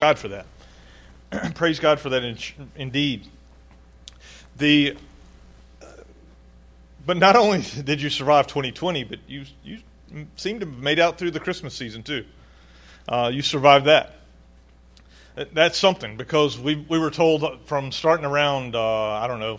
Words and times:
God 0.00 0.16
for 0.16 0.28
that. 0.28 0.46
Praise 1.56 1.80
God 1.80 1.98
for 1.98 2.08
that 2.10 2.22
in, 2.22 2.38
indeed. 2.76 3.26
The 4.56 4.96
but 7.04 7.16
not 7.16 7.34
only 7.34 7.62
did 7.84 8.00
you 8.00 8.08
survive 8.08 8.46
2020, 8.46 9.02
but 9.02 9.18
you 9.26 9.42
you 9.64 9.78
seem 10.36 10.60
to 10.60 10.66
have 10.66 10.78
made 10.78 11.00
out 11.00 11.18
through 11.18 11.32
the 11.32 11.40
Christmas 11.40 11.74
season 11.74 12.04
too. 12.04 12.24
Uh, 13.08 13.28
you 13.34 13.42
survived 13.42 13.86
that. 13.86 14.14
That's 15.52 15.76
something 15.76 16.16
because 16.16 16.60
we 16.60 16.76
we 16.88 17.00
were 17.00 17.10
told 17.10 17.58
from 17.64 17.90
starting 17.90 18.24
around 18.24 18.76
uh, 18.76 19.14
I 19.14 19.26
don't 19.26 19.40
know 19.40 19.58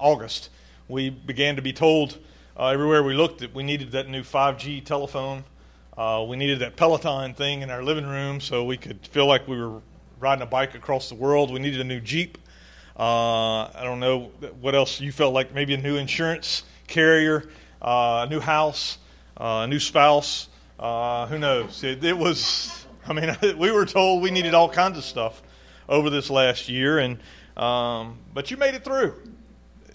August, 0.00 0.50
we 0.88 1.10
began 1.10 1.54
to 1.54 1.62
be 1.62 1.72
told 1.72 2.18
uh, 2.58 2.70
everywhere 2.70 3.04
we 3.04 3.14
looked 3.14 3.38
that 3.38 3.54
we 3.54 3.62
needed 3.62 3.92
that 3.92 4.08
new 4.08 4.24
5G 4.24 4.84
telephone. 4.84 5.44
Uh, 5.96 6.26
we 6.28 6.36
needed 6.36 6.58
that 6.58 6.76
Peloton 6.76 7.32
thing 7.32 7.62
in 7.62 7.70
our 7.70 7.82
living 7.82 8.06
room 8.06 8.38
so 8.40 8.64
we 8.64 8.76
could 8.76 9.06
feel 9.06 9.26
like 9.26 9.48
we 9.48 9.58
were 9.58 9.80
riding 10.20 10.42
a 10.42 10.46
bike 10.46 10.74
across 10.74 11.08
the 11.08 11.14
world. 11.14 11.50
We 11.50 11.58
needed 11.58 11.80
a 11.80 11.84
new 11.84 12.00
Jeep. 12.00 12.36
Uh, 12.98 13.64
I 13.64 13.80
don't 13.82 14.00
know 14.00 14.30
what 14.60 14.74
else 14.74 15.00
you 15.00 15.10
felt 15.10 15.32
like. 15.32 15.54
Maybe 15.54 15.74
a 15.74 15.78
new 15.78 15.96
insurance 15.96 16.64
carrier, 16.86 17.48
uh, 17.80 18.26
a 18.26 18.30
new 18.30 18.40
house, 18.40 18.98
uh, 19.38 19.62
a 19.64 19.66
new 19.66 19.80
spouse. 19.80 20.48
Uh, 20.78 21.26
who 21.26 21.38
knows? 21.38 21.82
It, 21.82 22.04
it, 22.04 22.16
was. 22.16 22.86
I 23.06 23.12
mean, 23.12 23.34
we 23.58 23.70
were 23.70 23.86
told 23.86 24.22
we 24.22 24.30
needed 24.30 24.54
all 24.54 24.68
kinds 24.68 24.98
of 24.98 25.04
stuff 25.04 25.42
over 25.88 26.10
this 26.10 26.28
last 26.28 26.68
year, 26.68 26.98
and 26.98 27.18
um, 27.56 28.18
but 28.34 28.50
you 28.50 28.56
made 28.56 28.74
it 28.74 28.84
through. 28.84 29.14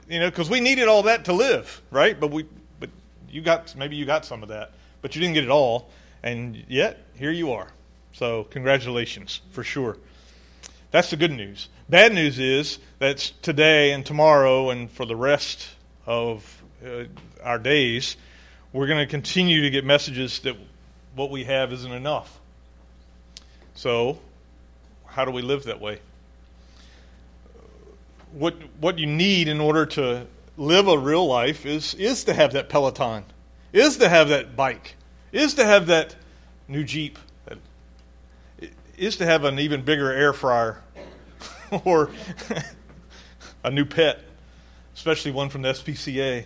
You 0.10 0.20
know, 0.20 0.30
because 0.30 0.50
we 0.50 0.60
needed 0.60 0.88
all 0.88 1.04
that 1.04 1.26
to 1.26 1.34
live, 1.34 1.82
right? 1.92 2.20
But 2.20 2.32
we, 2.32 2.46
but 2.80 2.90
you 3.30 3.42
got 3.42 3.76
maybe 3.76 3.96
you 3.96 4.06
got 4.06 4.26
some 4.26 4.44
of 4.44 4.50
that, 4.50 4.74
but 5.02 5.16
you 5.16 5.22
didn't 5.22 5.36
get 5.36 5.44
it 5.44 5.50
all, 5.50 5.90
and 6.24 6.64
yet 6.68 7.06
here 7.16 7.32
you 7.32 7.52
are. 7.52 7.68
So 8.14 8.44
congratulations 8.46 9.42
for 9.52 9.64
sure. 9.64 9.98
That's 10.92 11.10
the 11.10 11.18
good 11.18 11.32
news. 11.32 11.70
Bad 11.90 12.14
news 12.14 12.38
is 12.38 12.80
that 13.00 13.18
today 13.42 13.92
and 13.92 14.06
tomorrow 14.06 14.70
and 14.70 14.92
for 14.92 15.06
the 15.06 15.16
rest 15.16 15.70
of 16.06 16.64
uh, 16.86 17.06
our 17.44 17.58
days, 17.58 18.18
we're 18.74 18.88
going 18.88 19.00
to 19.00 19.10
continue 19.10 19.62
to 19.62 19.70
get 19.70 19.86
messages 19.86 20.40
that 20.40 20.56
what 21.16 21.30
we 21.32 21.46
have 21.46 21.72
isn't 21.74 21.92
enough. 21.92 22.40
So, 23.74 24.20
how 25.06 25.26
do 25.26 25.32
we 25.32 25.42
live 25.42 25.64
that 25.66 25.82
way? 25.82 26.00
What 28.34 28.56
what 28.80 28.98
you 28.98 29.08
need 29.08 29.48
in 29.48 29.60
order 29.60 29.86
to 29.88 30.28
live 30.58 30.88
a 30.88 30.98
real 30.98 31.28
life 31.28 31.66
is 31.66 31.94
is 31.96 32.24
to 32.26 32.34
have 32.34 32.54
that 32.54 32.70
Peloton, 32.70 33.24
is 33.74 33.98
to 33.98 34.08
have 34.08 34.30
that 34.30 34.56
bike, 34.56 34.96
is 35.32 35.54
to 35.56 35.66
have 35.66 35.88
that 35.88 36.16
new 36.68 36.84
Jeep 36.84 37.18
is 39.02 39.18
to 39.18 39.26
have 39.26 39.44
an 39.44 39.58
even 39.58 39.82
bigger 39.82 40.12
air 40.12 40.32
fryer 40.32 40.82
or 41.84 42.12
a 43.64 43.72
new 43.72 43.84
pet, 43.84 44.22
especially 44.96 45.32
one 45.32 45.50
from 45.50 45.64
the 45.64 45.70
SPCA, 45.70 46.46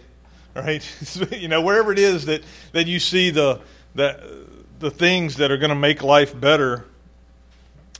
right? 0.55 1.31
you 1.31 1.49
know, 1.49 1.61
wherever 1.61 1.91
it 1.91 1.99
is 1.99 2.25
that, 2.25 2.43
that 2.71 2.87
you 2.87 2.99
see 2.99 3.29
the, 3.29 3.59
the, 3.93 4.47
the 4.79 4.89
things 4.89 5.35
that 5.35 5.51
are 5.51 5.57
going 5.57 5.69
to 5.69 5.75
make 5.75 6.01
life 6.01 6.39
better, 6.39 6.85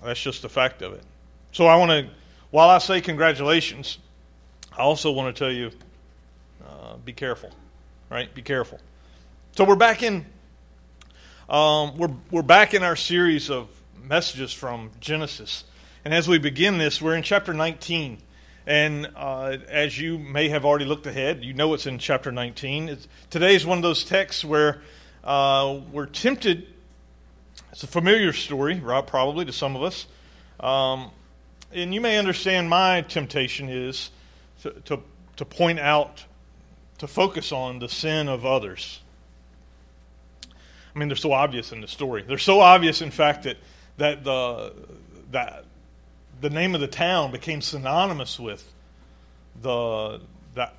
that's 0.01 0.21
just 0.21 0.45
a 0.45 0.49
fact 0.49 0.81
of 0.81 0.93
it. 0.93 1.03
So 1.51 1.67
I 1.67 1.75
want 1.75 1.91
to, 1.91 2.09
while 2.51 2.69
I 2.69 2.77
say 2.77 3.01
congratulations, 3.01 3.97
I 4.71 4.81
also 4.81 5.11
want 5.11 5.35
to 5.35 5.37
tell 5.37 5.51
you 5.51 5.71
uh, 6.65 6.95
be 7.03 7.11
careful, 7.11 7.51
right? 8.09 8.33
Be 8.33 8.41
careful. 8.41 8.79
So 9.57 9.65
we're 9.65 9.75
back 9.75 10.01
in. 10.01 10.25
Um, 11.47 11.97
we're 11.97 12.11
we're 12.31 12.41
back 12.41 12.73
in 12.73 12.81
our 12.81 12.95
series 12.95 13.51
of 13.51 13.69
messages 14.01 14.51
from 14.51 14.89
Genesis. 14.99 15.63
And 16.03 16.11
as 16.11 16.27
we 16.27 16.39
begin 16.39 16.79
this, 16.79 16.99
we're 16.99 17.15
in 17.15 17.21
chapter 17.21 17.53
19. 17.53 18.17
And 18.65 19.11
uh, 19.15 19.57
as 19.69 19.99
you 19.99 20.17
may 20.17 20.49
have 20.49 20.65
already 20.65 20.85
looked 20.85 21.05
ahead, 21.05 21.43
you 21.43 21.53
know 21.53 21.75
it's 21.75 21.85
in 21.85 21.99
chapter 21.99 22.31
19. 22.31 22.89
It's, 22.89 23.07
today 23.29 23.53
is 23.53 23.63
one 23.63 23.77
of 23.77 23.83
those 23.83 24.03
texts 24.03 24.43
where 24.43 24.81
uh, 25.23 25.81
we're 25.91 26.07
tempted. 26.07 26.65
It's 27.71 27.83
a 27.83 27.87
familiar 27.87 28.33
story, 28.33 28.79
right, 28.79 29.05
probably 29.05 29.45
to 29.45 29.53
some 29.53 29.75
of 29.75 29.83
us. 29.83 30.07
Um, 30.59 31.11
and 31.71 31.93
you 31.93 32.01
may 32.01 32.17
understand 32.17 32.71
my 32.71 33.01
temptation 33.01 33.69
is 33.69 34.09
to, 34.63 34.71
to, 34.71 34.99
to 35.35 35.45
point 35.45 35.77
out, 35.77 36.25
to 36.97 37.07
focus 37.07 37.51
on 37.51 37.77
the 37.77 37.87
sin 37.87 38.29
of 38.29 38.47
others. 38.47 38.99
I 40.95 40.99
mean, 40.99 41.09
they're 41.09 41.17
so 41.17 41.33
obvious 41.33 41.71
in 41.71 41.81
the 41.81 41.87
story. 41.87 42.23
They're 42.23 42.37
so 42.37 42.61
obvious, 42.61 43.01
in 43.01 43.11
fact, 43.11 43.43
that 43.43 43.57
that 43.97 44.23
the 44.23 44.73
that 45.31 45.65
the 46.41 46.49
name 46.49 46.73
of 46.75 46.81
the 46.81 46.87
town 46.87 47.31
became 47.31 47.61
synonymous 47.61 48.39
with 48.39 48.63
the 49.61 50.21
that 50.55 50.73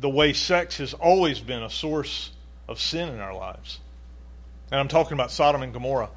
the 0.00 0.08
way 0.08 0.32
sex 0.32 0.78
has 0.78 0.94
always 0.94 1.38
been 1.40 1.62
a 1.62 1.70
source 1.70 2.32
of 2.68 2.80
sin 2.80 3.08
in 3.08 3.20
our 3.20 3.34
lives. 3.34 3.78
And 4.70 4.80
I'm 4.80 4.88
talking 4.88 5.12
about 5.12 5.30
Sodom 5.30 5.62
and 5.62 5.72
Gomorrah. 5.72 6.10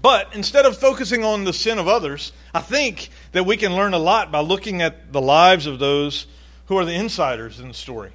But 0.00 0.34
instead 0.34 0.64
of 0.64 0.78
focusing 0.78 1.24
on 1.24 1.44
the 1.44 1.52
sin 1.52 1.78
of 1.78 1.88
others, 1.88 2.32
I 2.54 2.60
think 2.60 3.08
that 3.32 3.44
we 3.44 3.56
can 3.56 3.74
learn 3.74 3.94
a 3.94 3.98
lot 3.98 4.30
by 4.30 4.40
looking 4.40 4.80
at 4.80 5.12
the 5.12 5.20
lives 5.20 5.66
of 5.66 5.78
those 5.78 6.26
who 6.66 6.76
are 6.78 6.84
the 6.84 6.92
insiders 6.92 7.58
in 7.58 7.68
the 7.68 7.74
story, 7.74 8.12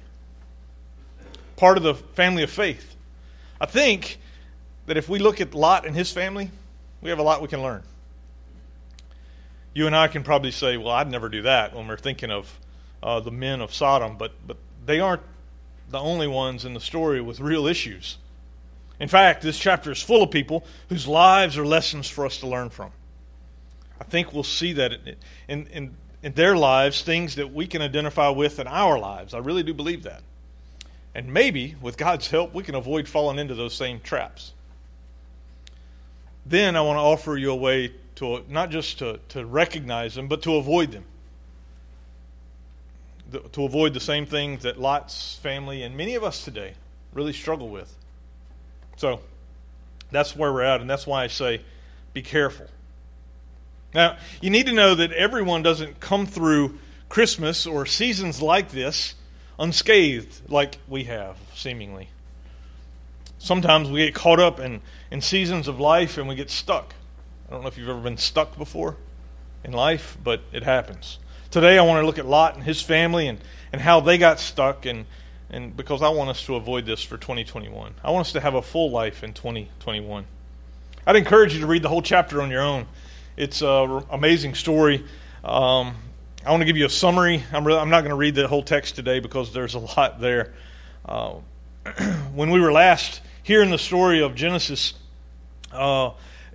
part 1.56 1.76
of 1.76 1.82
the 1.82 1.94
family 1.94 2.42
of 2.42 2.50
faith. 2.50 2.96
I 3.60 3.66
think 3.66 4.18
that 4.86 4.96
if 4.96 5.08
we 5.08 5.18
look 5.18 5.40
at 5.40 5.54
Lot 5.54 5.86
and 5.86 5.94
his 5.96 6.10
family, 6.10 6.50
we 7.00 7.10
have 7.10 7.18
a 7.18 7.22
lot 7.22 7.42
we 7.42 7.48
can 7.48 7.62
learn. 7.62 7.82
You 9.72 9.86
and 9.86 9.96
I 9.96 10.08
can 10.08 10.22
probably 10.22 10.50
say, 10.50 10.76
well, 10.76 10.90
I'd 10.90 11.10
never 11.10 11.28
do 11.28 11.42
that 11.42 11.74
when 11.74 11.88
we're 11.88 11.96
thinking 11.96 12.30
of 12.30 12.58
uh, 13.02 13.20
the 13.20 13.30
men 13.30 13.60
of 13.60 13.74
Sodom, 13.74 14.16
but, 14.16 14.32
but 14.46 14.56
they 14.86 15.00
aren't 15.00 15.22
the 15.90 15.98
only 15.98 16.26
ones 16.26 16.64
in 16.64 16.74
the 16.74 16.80
story 16.80 17.20
with 17.20 17.40
real 17.40 17.66
issues. 17.66 18.18
In 19.00 19.08
fact, 19.08 19.42
this 19.42 19.58
chapter 19.58 19.90
is 19.90 20.00
full 20.00 20.22
of 20.22 20.30
people 20.30 20.64
whose 20.88 21.06
lives 21.06 21.58
are 21.58 21.66
lessons 21.66 22.08
for 22.08 22.24
us 22.24 22.38
to 22.38 22.46
learn 22.46 22.70
from. 22.70 22.92
I 24.00 24.04
think 24.04 24.32
we'll 24.32 24.44
see 24.44 24.74
that 24.74 24.92
in, 25.48 25.66
in, 25.66 25.96
in 26.22 26.32
their 26.32 26.56
lives, 26.56 27.02
things 27.02 27.34
that 27.36 27.52
we 27.52 27.66
can 27.66 27.82
identify 27.82 28.28
with 28.28 28.58
in 28.60 28.66
our 28.66 28.98
lives. 28.98 29.34
I 29.34 29.38
really 29.38 29.62
do 29.62 29.74
believe 29.74 30.04
that. 30.04 30.22
And 31.14 31.32
maybe, 31.32 31.76
with 31.80 31.96
God's 31.96 32.28
help, 32.28 32.54
we 32.54 32.62
can 32.62 32.74
avoid 32.74 33.08
falling 33.08 33.38
into 33.38 33.54
those 33.54 33.74
same 33.74 34.00
traps 34.00 34.52
then 36.46 36.76
I 36.76 36.82
want 36.82 36.96
to 36.96 37.00
offer 37.00 37.36
you 37.36 37.50
a 37.50 37.56
way 37.56 37.92
to 38.16 38.44
not 38.48 38.70
just 38.70 38.98
to, 38.98 39.18
to 39.30 39.44
recognize 39.44 40.14
them, 40.14 40.28
but 40.28 40.42
to 40.42 40.56
avoid 40.56 40.92
them. 40.92 41.04
The, 43.30 43.40
to 43.40 43.64
avoid 43.64 43.94
the 43.94 44.00
same 44.00 44.26
things 44.26 44.62
that 44.62 44.78
Lot's 44.78 45.36
family 45.36 45.82
and 45.82 45.96
many 45.96 46.14
of 46.14 46.22
us 46.22 46.44
today 46.44 46.74
really 47.12 47.32
struggle 47.32 47.68
with. 47.68 47.92
So 48.96 49.20
that's 50.10 50.36
where 50.36 50.52
we're 50.52 50.62
at, 50.62 50.80
and 50.80 50.88
that's 50.88 51.06
why 51.06 51.24
I 51.24 51.28
say 51.28 51.62
be 52.12 52.22
careful. 52.22 52.66
Now, 53.94 54.18
you 54.40 54.50
need 54.50 54.66
to 54.66 54.72
know 54.72 54.94
that 54.94 55.12
everyone 55.12 55.62
doesn't 55.62 56.00
come 56.00 56.26
through 56.26 56.78
Christmas 57.08 57.66
or 57.66 57.86
seasons 57.86 58.42
like 58.42 58.70
this 58.70 59.14
unscathed 59.58 60.50
like 60.50 60.78
we 60.88 61.04
have, 61.04 61.36
seemingly 61.54 62.08
sometimes 63.44 63.90
we 63.90 64.04
get 64.06 64.14
caught 64.14 64.40
up 64.40 64.58
in, 64.58 64.80
in 65.10 65.20
seasons 65.20 65.68
of 65.68 65.78
life 65.78 66.16
and 66.16 66.26
we 66.26 66.34
get 66.34 66.50
stuck. 66.50 66.94
I 67.46 67.52
don't 67.52 67.62
know 67.62 67.68
if 67.68 67.76
you've 67.76 67.88
ever 67.88 68.00
been 68.00 68.16
stuck 68.16 68.56
before 68.56 68.96
in 69.62 69.72
life, 69.72 70.16
but 70.24 70.40
it 70.50 70.62
happens. 70.62 71.18
Today 71.50 71.78
I 71.78 71.82
want 71.82 72.02
to 72.02 72.06
look 72.06 72.18
at 72.18 72.26
Lot 72.26 72.54
and 72.54 72.64
his 72.64 72.80
family 72.80 73.28
and, 73.28 73.38
and 73.70 73.82
how 73.82 74.00
they 74.00 74.16
got 74.16 74.40
stuck 74.40 74.86
and, 74.86 75.04
and 75.50 75.76
because 75.76 76.02
I 76.02 76.08
want 76.08 76.30
us 76.30 76.44
to 76.46 76.56
avoid 76.56 76.86
this 76.86 77.02
for 77.02 77.18
2021. 77.18 77.94
I 78.02 78.10
want 78.10 78.26
us 78.26 78.32
to 78.32 78.40
have 78.40 78.54
a 78.54 78.62
full 78.62 78.90
life 78.90 79.22
in 79.22 79.34
2021. 79.34 80.24
I'd 81.06 81.16
encourage 81.16 81.52
you 81.54 81.60
to 81.60 81.66
read 81.66 81.82
the 81.82 81.90
whole 81.90 82.02
chapter 82.02 82.40
on 82.40 82.50
your 82.50 82.62
own. 82.62 82.86
It's 83.36 83.60
an 83.60 84.04
amazing 84.10 84.54
story. 84.54 85.04
Um, 85.44 85.96
I 86.46 86.50
want 86.50 86.60
to 86.60 86.66
give 86.66 86.76
you 86.76 86.84
a 86.84 86.90
summary. 86.90 87.42
I'm, 87.52 87.66
really, 87.66 87.80
I'm 87.80 87.88
not 87.88 88.02
going 88.02 88.10
to 88.10 88.16
read 88.16 88.34
the 88.34 88.46
whole 88.46 88.62
text 88.62 88.96
today 88.96 89.18
because 89.18 89.54
there's 89.54 89.72
a 89.72 89.78
lot 89.78 90.20
there. 90.20 90.52
Uh, 91.02 91.36
when 92.34 92.50
we 92.50 92.60
were 92.60 92.70
last 92.70 93.22
here 93.42 93.62
in 93.62 93.70
the 93.70 93.78
story 93.78 94.20
of 94.20 94.34
Genesis, 94.34 94.92
uh, 95.72 96.10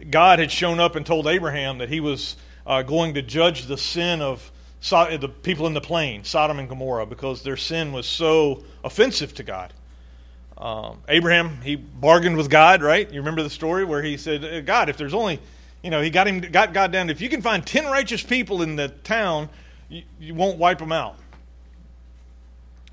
God 0.08 0.38
had 0.38 0.52
shown 0.52 0.80
up 0.80 0.96
and 0.96 1.04
told 1.04 1.26
Abraham 1.26 1.80
that 1.80 1.90
he 1.90 2.02
was 2.02 2.36
uh, 2.68 2.84
going 2.84 3.16
to 3.16 3.24
judge 3.24 3.66
the 3.66 3.80
sin 3.80 4.22
of 4.22 4.52
so- 4.80 5.18
the 5.18 5.28
people 5.28 5.66
in 5.66 5.74
the 5.74 5.82
plain, 5.82 6.24
Sodom 6.24 6.60
and 6.60 6.70
Gomorrah, 6.70 7.08
because 7.08 7.42
their 7.42 7.58
sin 7.58 7.92
was 7.92 8.06
so 8.06 8.64
offensive 8.84 9.34
to 9.36 9.44
God. 9.44 9.74
Um, 10.56 11.00
Abraham, 11.08 11.62
he 11.64 11.76
bargained 11.76 12.38
with 12.38 12.52
God, 12.52 12.84
right? 12.84 13.12
You 13.12 13.22
remember 13.22 13.42
the 13.42 13.50
story 13.50 13.86
where 13.86 14.04
he 14.04 14.18
said, 14.18 14.46
uh, 14.46 14.62
God, 14.62 14.90
if 14.90 14.98
there's 14.98 15.16
only, 15.16 15.40
you 15.82 15.90
know, 15.90 16.00
he 16.00 16.12
got 16.12 16.28
him, 16.28 16.42
got 16.42 16.74
God 16.74 16.92
down. 16.92 17.10
If 17.10 17.22
you 17.22 17.30
can 17.30 17.42
find 17.42 17.66
10 17.66 17.86
righteous 17.86 18.22
people 18.22 18.62
in 18.62 18.76
the 18.76 18.90
town, 18.90 19.50
you, 19.90 20.04
you 20.20 20.34
won't 20.34 20.58
wipe 20.58 20.80
them 20.80 20.92
out. 20.92 21.18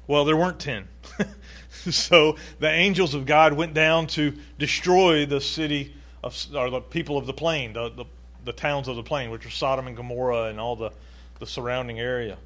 Well, 0.07 0.25
there 0.25 0.37
weren't 0.37 0.59
10. 0.59 0.89
so 1.91 2.37
the 2.59 2.71
angels 2.71 3.15
of 3.15 3.27
God 3.27 3.53
went 3.53 3.75
down 3.75 4.07
to 4.09 4.35
destroy 4.59 5.27
the 5.27 5.41
city 5.41 5.95
of, 6.23 6.37
or 6.55 6.71
the 6.71 6.81
people 6.81 7.19
of 7.19 7.27
the 7.27 7.33
plain, 7.33 7.73
the, 7.73 7.91
the, 7.91 8.05
the 8.45 8.53
towns 8.53 8.89
of 8.89 8.97
the 8.97 9.03
plain, 9.03 9.31
which 9.31 9.45
are 9.47 9.51
Sodom 9.51 9.87
and 9.87 9.97
Gomorrah 9.97 10.45
and 10.45 10.61
all 10.61 10.77
the, 10.77 10.93
the 11.39 11.47
surrounding 11.47 11.99
area. 11.99 12.39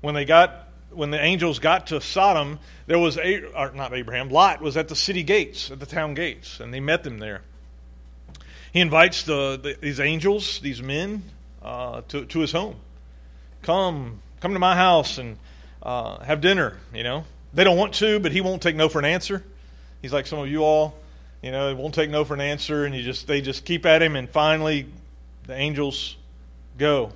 When 0.00 0.14
they 0.14 0.24
got 0.24 0.68
when 0.90 1.10
the 1.10 1.20
angels 1.20 1.58
got 1.58 1.86
to 1.86 2.02
Sodom, 2.02 2.58
there 2.86 2.98
was 2.98 3.16
a, 3.16 3.70
not 3.74 3.94
Abraham, 3.94 4.28
Lot 4.28 4.60
was 4.60 4.76
at 4.76 4.88
the 4.88 4.96
city 4.96 5.22
gates, 5.22 5.70
at 5.70 5.80
the 5.80 5.86
town 5.86 6.12
gates, 6.12 6.60
and 6.60 6.72
they 6.72 6.80
met 6.80 7.02
them 7.02 7.18
there. 7.18 7.40
He 8.74 8.80
invites 8.80 9.22
the, 9.22 9.58
the 9.62 9.76
these 9.80 10.00
angels, 10.00 10.60
these 10.60 10.82
men, 10.82 11.24
uh, 11.62 12.02
to 12.08 12.26
to 12.26 12.40
his 12.40 12.52
home. 12.52 12.76
Come, 13.62 14.20
come 14.40 14.52
to 14.52 14.58
my 14.58 14.74
house 14.74 15.18
and 15.18 15.38
uh, 15.82 16.18
have 16.24 16.40
dinner. 16.40 16.76
You 16.94 17.04
know, 17.04 17.24
they 17.54 17.64
don't 17.64 17.76
want 17.76 17.94
to, 17.94 18.18
but 18.20 18.32
he 18.32 18.40
won't 18.40 18.62
take 18.62 18.76
no 18.76 18.88
for 18.88 18.98
an 18.98 19.04
answer. 19.04 19.42
He's 20.00 20.12
like 20.12 20.26
some 20.26 20.40
of 20.40 20.48
you 20.48 20.64
all, 20.64 20.94
you 21.42 21.50
know, 21.50 21.68
he 21.68 21.74
won't 21.74 21.94
take 21.94 22.10
no 22.10 22.24
for 22.24 22.34
an 22.34 22.40
answer, 22.40 22.84
and 22.84 22.94
you 22.94 23.02
just 23.02 23.26
they 23.26 23.40
just 23.40 23.64
keep 23.64 23.84
at 23.86 24.02
him, 24.02 24.16
and 24.16 24.28
finally, 24.28 24.86
the 25.46 25.54
angels 25.54 26.16
go. 26.78 27.12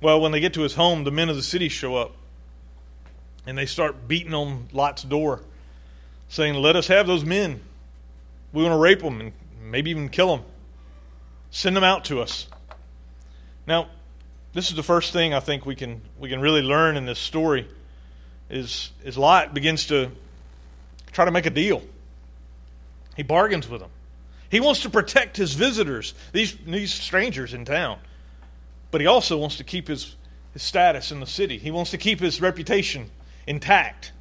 Well, 0.00 0.20
when 0.20 0.32
they 0.32 0.40
get 0.40 0.54
to 0.54 0.62
his 0.62 0.74
home, 0.74 1.04
the 1.04 1.12
men 1.12 1.28
of 1.28 1.36
the 1.36 1.42
city 1.42 1.68
show 1.68 1.96
up, 1.96 2.12
and 3.46 3.56
they 3.56 3.66
start 3.66 4.08
beating 4.08 4.34
on 4.34 4.68
Lot's 4.72 5.02
door, 5.02 5.42
saying, 6.28 6.54
"Let 6.54 6.74
us 6.74 6.88
have 6.88 7.06
those 7.06 7.24
men. 7.24 7.60
We 8.52 8.62
want 8.62 8.72
to 8.72 8.78
rape 8.78 9.00
them 9.00 9.20
and 9.20 9.32
maybe 9.62 9.90
even 9.90 10.08
kill 10.08 10.36
them. 10.36 10.44
Send 11.50 11.76
them 11.76 11.84
out 11.84 12.04
to 12.06 12.20
us." 12.20 12.48
Now, 13.66 13.88
this 14.54 14.68
is 14.68 14.76
the 14.76 14.82
first 14.82 15.12
thing 15.12 15.34
I 15.34 15.40
think 15.40 15.66
we 15.66 15.74
can 15.74 16.02
we 16.18 16.28
can 16.28 16.40
really 16.40 16.62
learn 16.62 16.96
in 16.96 17.06
this 17.06 17.18
story 17.18 17.66
is 18.50 18.90
is 19.04 19.16
Lot 19.16 19.54
begins 19.54 19.86
to 19.86 20.10
try 21.12 21.24
to 21.24 21.30
make 21.30 21.46
a 21.46 21.50
deal. 21.50 21.82
He 23.16 23.22
bargains 23.22 23.68
with 23.68 23.80
them. 23.80 23.90
He 24.50 24.60
wants 24.60 24.82
to 24.82 24.90
protect 24.90 25.36
his 25.36 25.54
visitors, 25.54 26.14
these 26.32 26.56
these 26.66 26.92
strangers 26.92 27.54
in 27.54 27.64
town. 27.64 27.98
But 28.92 29.00
he 29.00 29.06
also 29.08 29.38
wants 29.38 29.56
to 29.56 29.64
keep 29.64 29.88
his, 29.88 30.14
his 30.52 30.62
status 30.62 31.10
in 31.10 31.18
the 31.18 31.26
city. 31.26 31.58
He 31.58 31.72
wants 31.72 31.90
to 31.90 31.98
keep 31.98 32.20
his 32.20 32.40
reputation 32.40 33.10
intact. 33.46 34.12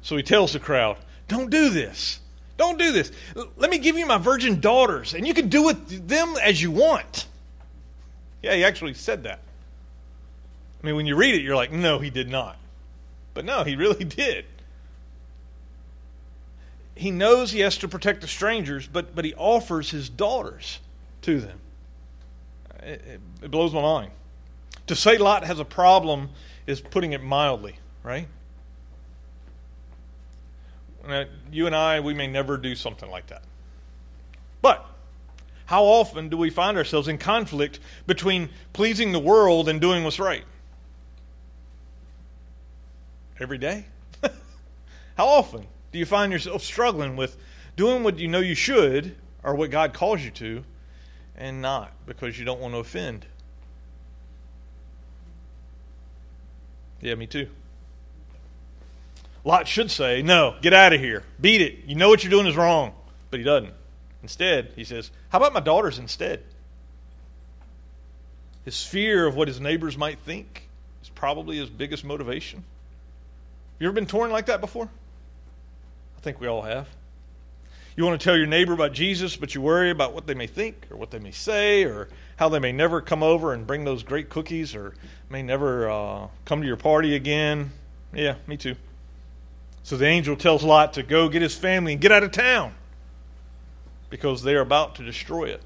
So 0.00 0.16
he 0.16 0.22
tells 0.22 0.54
the 0.54 0.60
crowd, 0.60 0.96
Don't 1.28 1.50
do 1.50 1.68
this. 1.68 2.20
Don't 2.56 2.78
do 2.78 2.92
this. 2.92 3.10
Let 3.56 3.70
me 3.70 3.78
give 3.78 3.98
you 3.98 4.06
my 4.06 4.18
virgin 4.18 4.60
daughters, 4.60 5.14
and 5.14 5.26
you 5.26 5.34
can 5.34 5.48
do 5.48 5.64
with 5.64 6.08
them 6.08 6.36
as 6.40 6.62
you 6.62 6.70
want. 6.70 7.26
Yeah, 8.42 8.54
he 8.54 8.64
actually 8.64 8.94
said 8.94 9.22
that. 9.24 9.40
I 10.82 10.86
mean, 10.86 10.96
when 10.96 11.06
you 11.06 11.14
read 11.14 11.34
it, 11.34 11.42
you're 11.42 11.56
like, 11.56 11.70
no, 11.70 12.00
he 12.00 12.10
did 12.10 12.28
not. 12.28 12.56
But 13.34 13.44
no, 13.44 13.64
he 13.64 13.76
really 13.76 14.04
did. 14.04 14.44
He 16.94 17.10
knows 17.10 17.52
he 17.52 17.60
has 17.60 17.78
to 17.78 17.88
protect 17.88 18.20
the 18.20 18.28
strangers, 18.28 18.86
but, 18.86 19.14
but 19.14 19.24
he 19.24 19.32
offers 19.34 19.90
his 19.90 20.08
daughters 20.08 20.80
to 21.22 21.40
them. 21.40 21.58
It, 22.80 23.20
it, 23.42 23.50
blows 23.50 23.72
my 23.72 23.80
mind. 23.80 24.10
To 24.88 24.96
say 24.96 25.16
Lot 25.16 25.44
has 25.44 25.60
a 25.60 25.64
problem 25.64 26.30
is 26.66 26.80
putting 26.80 27.12
it 27.12 27.22
mildly, 27.22 27.76
right? 28.02 28.26
Now, 31.06 31.24
you 31.50 31.66
and 31.66 31.74
I, 31.74 32.00
we 32.00 32.12
may 32.14 32.26
never 32.26 32.56
do 32.56 32.74
something 32.74 33.10
like 33.10 33.28
that. 33.28 33.42
But 34.60 34.84
how 35.72 35.84
often 35.84 36.28
do 36.28 36.36
we 36.36 36.50
find 36.50 36.76
ourselves 36.76 37.08
in 37.08 37.16
conflict 37.16 37.80
between 38.06 38.50
pleasing 38.74 39.12
the 39.12 39.18
world 39.18 39.70
and 39.70 39.80
doing 39.80 40.04
what's 40.04 40.18
right? 40.18 40.44
Every 43.40 43.56
day? 43.56 43.86
How 45.16 45.26
often 45.26 45.66
do 45.90 45.98
you 45.98 46.04
find 46.04 46.30
yourself 46.30 46.62
struggling 46.62 47.16
with 47.16 47.38
doing 47.74 48.02
what 48.02 48.18
you 48.18 48.28
know 48.28 48.40
you 48.40 48.54
should 48.54 49.16
or 49.42 49.54
what 49.54 49.70
God 49.70 49.94
calls 49.94 50.20
you 50.20 50.30
to 50.32 50.62
and 51.38 51.62
not 51.62 51.94
because 52.04 52.38
you 52.38 52.44
don't 52.44 52.60
want 52.60 52.74
to 52.74 52.78
offend? 52.78 53.24
Yeah, 57.00 57.14
me 57.14 57.26
too. 57.26 57.48
Lot 59.42 59.66
should 59.66 59.90
say, 59.90 60.20
No, 60.20 60.56
get 60.60 60.74
out 60.74 60.92
of 60.92 61.00
here. 61.00 61.22
Beat 61.40 61.62
it. 61.62 61.78
You 61.86 61.94
know 61.94 62.10
what 62.10 62.22
you're 62.22 62.30
doing 62.30 62.46
is 62.46 62.56
wrong. 62.56 62.92
But 63.30 63.40
he 63.40 63.44
doesn't. 63.44 63.72
Instead, 64.22 64.72
he 64.76 64.84
says, 64.84 65.10
How 65.30 65.38
about 65.38 65.52
my 65.52 65.60
daughters 65.60 65.98
instead? 65.98 66.42
His 68.64 68.84
fear 68.84 69.26
of 69.26 69.34
what 69.34 69.48
his 69.48 69.60
neighbors 69.60 69.98
might 69.98 70.20
think 70.20 70.68
is 71.02 71.08
probably 71.08 71.56
his 71.56 71.68
biggest 71.68 72.04
motivation. 72.04 72.64
You 73.78 73.88
ever 73.88 73.94
been 73.94 74.06
torn 74.06 74.30
like 74.30 74.46
that 74.46 74.60
before? 74.60 74.88
I 76.16 76.20
think 76.20 76.40
we 76.40 76.46
all 76.46 76.62
have. 76.62 76.88
You 77.96 78.06
want 78.06 78.20
to 78.20 78.24
tell 78.24 78.36
your 78.36 78.46
neighbor 78.46 78.72
about 78.72 78.92
Jesus, 78.92 79.36
but 79.36 79.54
you 79.54 79.60
worry 79.60 79.90
about 79.90 80.14
what 80.14 80.26
they 80.26 80.34
may 80.34 80.46
think 80.46 80.86
or 80.90 80.96
what 80.96 81.10
they 81.10 81.18
may 81.18 81.32
say 81.32 81.84
or 81.84 82.08
how 82.36 82.48
they 82.48 82.60
may 82.60 82.72
never 82.72 83.00
come 83.00 83.22
over 83.22 83.52
and 83.52 83.66
bring 83.66 83.84
those 83.84 84.02
great 84.02 84.30
cookies 84.30 84.74
or 84.74 84.94
may 85.28 85.42
never 85.42 85.90
uh, 85.90 86.28
come 86.44 86.62
to 86.62 86.66
your 86.66 86.76
party 86.76 87.14
again. 87.14 87.72
Yeah, 88.14 88.36
me 88.46 88.56
too. 88.56 88.76
So 89.82 89.96
the 89.96 90.06
angel 90.06 90.36
tells 90.36 90.62
Lot 90.62 90.92
to 90.94 91.02
go 91.02 91.28
get 91.28 91.42
his 91.42 91.56
family 91.56 91.92
and 91.92 92.00
get 92.00 92.12
out 92.12 92.22
of 92.22 92.30
town 92.30 92.74
because 94.12 94.42
they 94.42 94.54
are 94.54 94.60
about 94.60 94.94
to 94.96 95.02
destroy 95.02 95.44
it. 95.44 95.62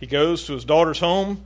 He 0.00 0.06
goes 0.06 0.46
to 0.46 0.52
his 0.52 0.64
daughter's 0.64 0.98
home. 0.98 1.44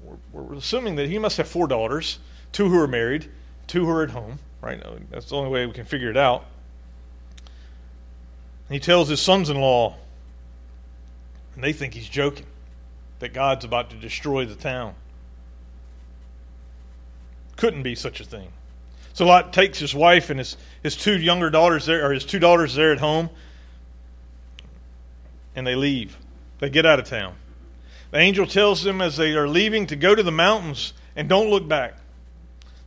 We're, 0.00 0.42
we're 0.42 0.54
assuming 0.54 0.94
that 0.96 1.08
he 1.08 1.18
must 1.18 1.36
have 1.38 1.48
four 1.48 1.66
daughters, 1.66 2.20
two 2.52 2.68
who 2.68 2.78
are 2.78 2.86
married, 2.86 3.28
two 3.66 3.84
who 3.84 3.90
are 3.90 4.04
at 4.04 4.10
home. 4.10 4.38
Right? 4.60 4.80
That's 5.10 5.30
the 5.30 5.34
only 5.34 5.50
way 5.50 5.66
we 5.66 5.72
can 5.72 5.84
figure 5.84 6.10
it 6.10 6.16
out. 6.16 6.44
he 8.70 8.78
tells 8.78 9.08
his 9.08 9.20
sons 9.20 9.50
in 9.50 9.60
law, 9.60 9.96
and 11.56 11.64
they 11.64 11.72
think 11.72 11.94
he's 11.94 12.08
joking, 12.08 12.46
that 13.18 13.32
God's 13.32 13.64
about 13.64 13.90
to 13.90 13.96
destroy 13.96 14.46
the 14.46 14.54
town. 14.54 14.94
Couldn't 17.56 17.82
be 17.82 17.96
such 17.96 18.20
a 18.20 18.24
thing. 18.24 18.52
So 19.12 19.26
Lot 19.26 19.52
takes 19.52 19.80
his 19.80 19.92
wife 19.92 20.30
and 20.30 20.38
his, 20.38 20.56
his 20.84 20.94
two 20.94 21.18
younger 21.18 21.50
daughters 21.50 21.84
there, 21.84 22.06
or 22.06 22.12
his 22.12 22.24
two 22.24 22.38
daughters 22.38 22.76
there 22.76 22.92
at 22.92 23.00
home, 23.00 23.28
and 25.54 25.66
they 25.66 25.74
leave. 25.74 26.16
They 26.58 26.70
get 26.70 26.86
out 26.86 26.98
of 26.98 27.06
town. 27.06 27.34
The 28.10 28.18
angel 28.18 28.46
tells 28.46 28.82
them 28.82 29.00
as 29.00 29.16
they 29.16 29.32
are 29.32 29.48
leaving 29.48 29.86
to 29.86 29.96
go 29.96 30.14
to 30.14 30.22
the 30.22 30.32
mountains 30.32 30.92
and 31.16 31.28
don't 31.28 31.50
look 31.50 31.66
back. 31.66 31.94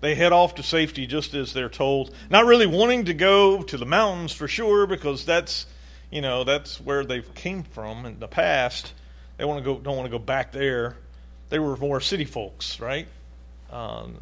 They 0.02 0.14
head 0.14 0.32
off 0.32 0.56
to 0.56 0.64
safety 0.64 1.08
just 1.08 1.34
as 1.34 1.54
they're 1.54 1.70
told. 1.70 2.14
Not 2.30 2.46
really 2.46 2.68
wanting 2.68 3.06
to 3.06 3.14
go 3.14 3.64
to 3.64 3.78
the 3.78 3.86
mountains 3.86 4.32
for 4.32 4.48
sure 4.48 4.86
because 4.86 5.26
that's, 5.26 5.66
you 6.12 6.22
know, 6.22 6.44
that's 6.44 6.80
where 6.80 7.04
they 7.04 7.22
came 7.22 7.64
from 7.64 8.06
in 8.06 8.20
the 8.20 8.28
past. 8.28 8.94
They 9.38 9.46
want 9.46 9.64
to 9.64 9.66
go, 9.66 9.80
don't 9.80 9.98
want 9.98 10.06
to 10.06 10.12
go 10.12 10.24
back 10.24 10.52
there. 10.52 10.96
They 11.50 11.60
were 11.60 11.76
more 11.78 12.02
city 12.02 12.26
folks, 12.26 12.80
right? 12.80 13.08
Um, 13.72 14.18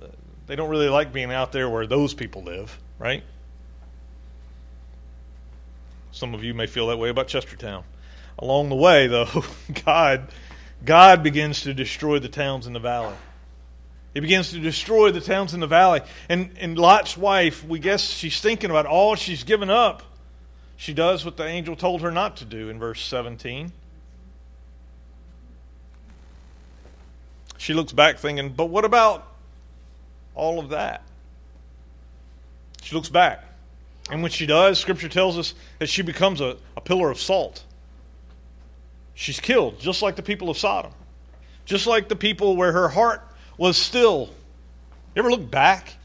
they 0.47 0.55
don't 0.55 0.69
really 0.69 0.89
like 0.89 1.11
being 1.11 1.31
out 1.31 1.51
there 1.51 1.69
where 1.69 1.85
those 1.85 2.13
people 2.13 2.43
live, 2.43 2.77
right? 2.97 3.23
Some 6.11 6.33
of 6.33 6.43
you 6.43 6.53
may 6.53 6.67
feel 6.67 6.87
that 6.87 6.97
way 6.97 7.09
about 7.09 7.27
Chestertown. 7.27 7.83
Along 8.39 8.69
the 8.69 8.75
way, 8.75 9.07
though, 9.07 9.43
God, 9.85 10.29
God 10.83 11.23
begins 11.23 11.61
to 11.61 11.73
destroy 11.73 12.19
the 12.19 12.29
towns 12.29 12.67
in 12.67 12.73
the 12.73 12.79
valley. 12.79 13.15
He 14.13 14.19
begins 14.19 14.51
to 14.51 14.59
destroy 14.59 15.11
the 15.11 15.21
towns 15.21 15.53
in 15.53 15.59
the 15.59 15.67
valley. 15.67 16.01
And, 16.29 16.51
and 16.59 16.77
Lot's 16.77 17.17
wife, 17.17 17.65
we 17.65 17.79
guess 17.79 18.03
she's 18.03 18.39
thinking 18.39 18.69
about 18.69 18.85
all 18.85 19.15
she's 19.15 19.43
given 19.43 19.69
up. 19.69 20.03
She 20.77 20.93
does 20.93 21.25
what 21.25 21.37
the 21.37 21.45
angel 21.45 21.75
told 21.75 22.01
her 22.01 22.11
not 22.11 22.37
to 22.37 22.45
do 22.45 22.69
in 22.69 22.77
verse 22.77 23.01
17. 23.05 23.71
She 27.57 27.73
looks 27.73 27.93
back 27.93 28.17
thinking, 28.17 28.49
but 28.49 28.65
what 28.65 28.83
about 28.85 29.25
all 30.35 30.59
of 30.59 30.69
that? 30.69 31.01
She 32.81 32.93
looks 32.93 33.09
back. 33.09 33.45
And 34.11 34.21
when 34.21 34.31
she 34.31 34.45
does, 34.45 34.79
Scripture 34.79 35.07
tells 35.07 35.37
us 35.37 35.55
that 35.79 35.87
she 35.87 36.01
becomes 36.01 36.41
a, 36.41 36.57
a 36.75 36.81
pillar 36.81 37.09
of 37.09 37.19
salt. 37.19 37.63
She's 39.15 39.39
killed, 39.39 39.79
just 39.79 40.01
like 40.01 40.15
the 40.15 40.23
people 40.23 40.49
of 40.49 40.57
Sodom, 40.57 40.91
just 41.65 41.87
like 41.87 42.09
the 42.09 42.15
people 42.15 42.55
where 42.55 42.71
her 42.71 42.89
heart 42.89 43.21
was 43.57 43.77
still. 43.77 44.29
You 45.15 45.21
ever 45.21 45.29
look 45.29 45.49
back? 45.49 45.95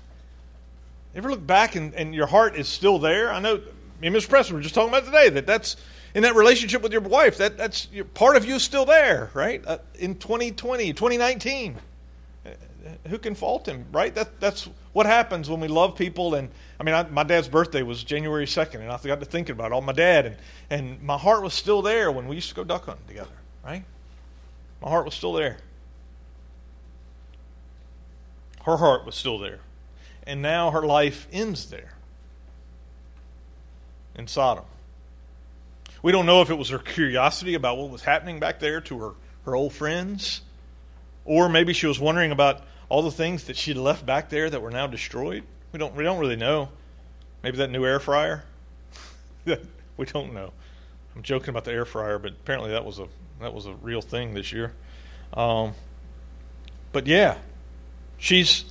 You 1.15 1.19
ever 1.19 1.31
look 1.31 1.47
back 1.47 1.75
and, 1.75 1.95
and 1.95 2.15
your 2.15 2.27
heart 2.27 2.57
is 2.57 2.69
still 2.69 2.99
there? 2.99 3.33
I 3.33 3.41
know, 3.41 3.57
me 4.01 4.09
and 4.09 4.17
Mr. 4.17 4.29
Preston 4.29 4.57
were 4.57 4.63
just 4.63 4.75
talking 4.75 4.91
about 4.91 5.05
today 5.05 5.31
that 5.31 5.47
that's 5.47 5.77
in 6.15 6.23
that 6.23 6.35
relationship 6.35 6.83
with 6.83 6.93
your 6.93 7.01
wife. 7.01 7.39
That 7.39 7.57
that's 7.57 7.89
part 8.15 8.37
of 8.37 8.45
you 8.45 8.57
is 8.57 8.63
still 8.63 8.85
there, 8.85 9.31
right? 9.35 9.65
Uh, 9.67 9.79
in 9.95 10.17
2020, 10.17 10.93
2019, 10.93 11.77
uh, 12.45 12.51
who 13.09 13.19
can 13.19 13.35
fault 13.35 13.67
him, 13.67 13.87
right? 13.93 14.15
That 14.15 14.39
that's 14.39 14.69
what 14.99 15.07
happens 15.07 15.49
when 15.49 15.61
we 15.61 15.69
love 15.69 15.95
people. 15.95 16.35
And 16.35 16.51
I 16.81 16.83
mean, 16.83 16.93
I, 16.93 17.05
my 17.05 17.23
dad's 17.23 17.47
birthday 17.47 17.83
was 17.83 18.03
January 18.03 18.47
2nd, 18.47 18.81
and 18.81 18.91
I 18.91 18.99
got 18.99 19.21
to 19.21 19.25
thinking 19.25 19.53
about 19.53 19.71
all 19.71 19.81
my 19.81 19.93
dad, 19.93 20.27
and 20.27 20.37
and 20.71 21.01
my 21.05 21.17
heart 21.17 21.45
was 21.45 21.55
still 21.55 21.83
there 21.83 22.11
when 22.11 22.27
we 22.27 22.35
used 22.35 22.49
to 22.49 22.55
go 22.57 22.65
duck 22.65 22.87
hunting 22.87 23.07
together, 23.07 23.37
right? 23.65 23.85
My 24.83 24.89
heart 24.89 25.05
was 25.05 25.15
still 25.15 25.33
there. 25.33 25.59
Her 28.65 28.77
heart 28.77 29.07
was 29.07 29.15
still 29.15 29.39
there. 29.39 29.61
And 30.25 30.43
now 30.43 30.73
her 30.73 30.83
life 30.83 31.29
ends 31.33 31.71
there 31.71 31.95
in 34.17 34.27
Sodom. 34.27 34.65
We 36.03 36.11
don't 36.11 36.27
know 36.27 36.43
if 36.43 36.51
it 36.51 36.59
was 36.59 36.71
her 36.71 36.79
curiosity 36.81 37.55
about 37.55 37.79
what 37.79 37.91
was 37.91 38.03
happening 38.03 38.41
back 38.41 38.59
there 38.59 38.81
to 38.81 38.99
her, 38.99 39.13
her 39.45 39.55
old 39.55 39.73
friends, 39.73 40.41
or 41.25 41.49
maybe 41.49 41.73
she 41.73 41.87
was 41.87 42.01
wondering 42.01 42.33
about 42.33 42.63
all 42.89 43.03
the 43.03 43.11
things 43.11 43.45
that 43.45 43.57
she'd 43.57 43.77
left 43.77 44.07
back 44.07 44.29
there 44.29 44.49
that 44.49 44.63
were 44.63 44.71
now 44.71 44.87
destroyed. 44.87 45.45
We 45.73 45.79
don't, 45.79 45.95
we 45.95 46.05
don't 46.05 46.19
really 46.19 46.37
know. 46.37 46.71
Maybe 47.43 47.59
that 47.59 47.71
new 47.71 47.85
air 47.85 48.01
fryer? 48.01 48.45
we 49.45 50.07
don't 50.07 50.33
know. 50.33 50.53
I'm 51.15 51.23
joking 51.23 51.51
about 51.51 51.65
the 51.65 51.73
air 51.73 51.85
fryer, 51.85 52.19
but 52.19 52.33
apparently 52.33 52.71
that 52.71 52.85
was 52.85 52.99
a 52.99 53.09
that 53.41 53.55
was 53.55 53.67
a 53.67 53.73
real 53.75 54.01
thing 54.01 54.35
this 54.35 54.53
year. 54.53 54.73
Um, 55.33 55.75
but 56.93 57.07
yeah, 57.07 57.39
she's 58.19 58.65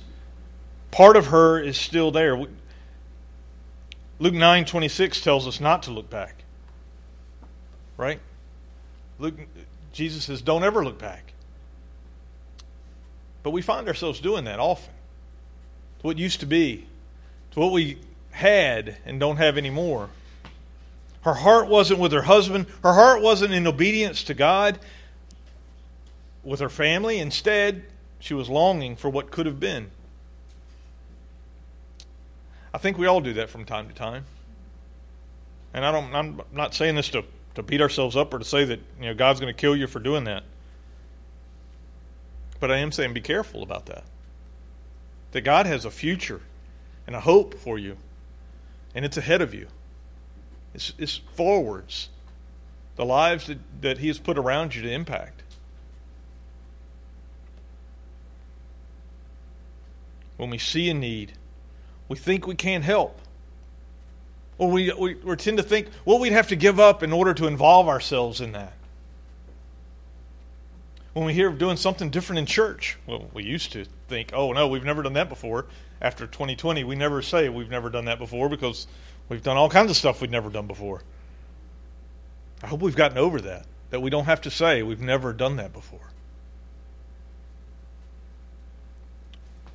part 0.90 1.16
of 1.16 1.26
her 1.26 1.60
is 1.60 1.76
still 1.76 2.10
there. 2.10 2.38
Luke 4.18 4.34
nine 4.34 4.64
twenty 4.64 4.88
six 4.88 5.20
tells 5.20 5.46
us 5.46 5.60
not 5.60 5.82
to 5.84 5.90
look 5.90 6.08
back. 6.08 6.44
Right? 7.96 8.20
Luke, 9.18 9.34
Jesus 9.92 10.24
says, 10.24 10.40
"Don't 10.40 10.64
ever 10.64 10.84
look 10.84 10.98
back." 10.98 11.32
But 13.42 13.50
we 13.50 13.62
find 13.62 13.88
ourselves 13.88 14.20
doing 14.20 14.44
that 14.44 14.58
often. 14.58 14.92
To 16.00 16.06
what 16.06 16.18
used 16.18 16.40
to 16.40 16.46
be, 16.46 16.86
to 17.52 17.60
what 17.60 17.72
we 17.72 17.98
had 18.30 18.98
and 19.04 19.18
don't 19.18 19.36
have 19.36 19.58
anymore. 19.58 20.10
Her 21.22 21.34
heart 21.34 21.68
wasn't 21.68 21.98
with 21.98 22.12
her 22.12 22.22
husband. 22.22 22.66
Her 22.82 22.94
heart 22.94 23.20
wasn't 23.20 23.52
in 23.52 23.66
obedience 23.66 24.22
to 24.24 24.34
God 24.34 24.78
with 26.44 26.60
her 26.60 26.68
family. 26.68 27.18
Instead, 27.18 27.84
she 28.20 28.34
was 28.34 28.48
longing 28.48 28.96
for 28.96 29.10
what 29.10 29.30
could 29.30 29.46
have 29.46 29.58
been. 29.58 29.90
I 32.72 32.78
think 32.78 32.96
we 32.96 33.06
all 33.06 33.20
do 33.20 33.32
that 33.34 33.50
from 33.50 33.64
time 33.64 33.88
to 33.88 33.94
time. 33.94 34.24
And 35.74 35.84
I 35.84 35.92
don't, 35.92 36.14
I'm 36.14 36.40
not 36.52 36.74
saying 36.74 36.94
this 36.94 37.08
to, 37.10 37.24
to 37.54 37.62
beat 37.62 37.80
ourselves 37.80 38.16
up 38.16 38.32
or 38.32 38.38
to 38.38 38.44
say 38.44 38.64
that 38.64 38.80
you 39.00 39.06
know, 39.06 39.14
God's 39.14 39.40
going 39.40 39.52
to 39.52 39.58
kill 39.58 39.76
you 39.76 39.86
for 39.86 39.98
doing 39.98 40.24
that. 40.24 40.44
But 42.60 42.70
I 42.70 42.78
am 42.78 42.92
saying 42.92 43.12
be 43.12 43.20
careful 43.20 43.62
about 43.62 43.86
that. 43.86 44.04
That 45.32 45.42
God 45.42 45.66
has 45.66 45.84
a 45.84 45.90
future 45.90 46.40
and 47.06 47.14
a 47.14 47.20
hope 47.20 47.54
for 47.54 47.78
you, 47.78 47.96
and 48.94 49.04
it's 49.04 49.16
ahead 49.16 49.42
of 49.42 49.54
you. 49.54 49.68
It's, 50.74 50.92
it's 50.98 51.20
forwards. 51.34 52.08
The 52.96 53.04
lives 53.04 53.46
that, 53.46 53.58
that 53.80 53.98
He 53.98 54.08
has 54.08 54.18
put 54.18 54.38
around 54.38 54.74
you 54.74 54.82
to 54.82 54.90
impact. 54.90 55.42
When 60.36 60.50
we 60.50 60.58
see 60.58 60.88
a 60.88 60.94
need, 60.94 61.32
we 62.08 62.16
think 62.16 62.46
we 62.46 62.54
can't 62.54 62.84
help. 62.84 63.20
Or 64.56 64.70
we, 64.70 64.92
we, 64.92 65.14
we 65.14 65.36
tend 65.36 65.58
to 65.58 65.62
think, 65.62 65.88
well, 66.04 66.18
we'd 66.18 66.32
have 66.32 66.48
to 66.48 66.56
give 66.56 66.80
up 66.80 67.02
in 67.02 67.12
order 67.12 67.34
to 67.34 67.46
involve 67.46 67.88
ourselves 67.88 68.40
in 68.40 68.52
that. 68.52 68.72
When 71.18 71.26
we 71.26 71.34
hear 71.34 71.48
of 71.48 71.58
doing 71.58 71.76
something 71.76 72.10
different 72.10 72.38
in 72.38 72.46
church, 72.46 72.96
well, 73.04 73.28
we 73.34 73.42
used 73.42 73.72
to 73.72 73.86
think, 74.06 74.30
oh, 74.32 74.52
no, 74.52 74.68
we've 74.68 74.84
never 74.84 75.02
done 75.02 75.14
that 75.14 75.28
before. 75.28 75.66
After 76.00 76.28
2020, 76.28 76.84
we 76.84 76.94
never 76.94 77.22
say 77.22 77.48
we've 77.48 77.68
never 77.68 77.90
done 77.90 78.04
that 78.04 78.20
before 78.20 78.48
because 78.48 78.86
we've 79.28 79.42
done 79.42 79.56
all 79.56 79.68
kinds 79.68 79.90
of 79.90 79.96
stuff 79.96 80.20
we've 80.20 80.30
never 80.30 80.48
done 80.48 80.68
before. 80.68 81.02
I 82.62 82.68
hope 82.68 82.82
we've 82.82 82.94
gotten 82.94 83.18
over 83.18 83.40
that, 83.40 83.66
that 83.90 83.98
we 83.98 84.10
don't 84.10 84.26
have 84.26 84.40
to 84.42 84.50
say 84.52 84.84
we've 84.84 85.00
never 85.00 85.32
done 85.32 85.56
that 85.56 85.72
before. 85.72 86.12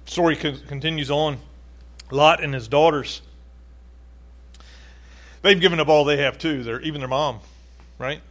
Story 0.06 0.38
continues 0.38 1.12
on. 1.12 1.40
Lot 2.10 2.42
and 2.42 2.54
his 2.54 2.70
daughters, 2.70 3.22
they've 5.42 5.60
given 5.60 5.82
up 5.82 5.90
all 5.90 6.06
they 6.06 6.20
have 6.20 6.38
too. 6.38 6.64
They're 6.64 6.80
even 6.80 7.02
their 7.02 7.10
mom, 7.10 7.42
right? 8.00 8.22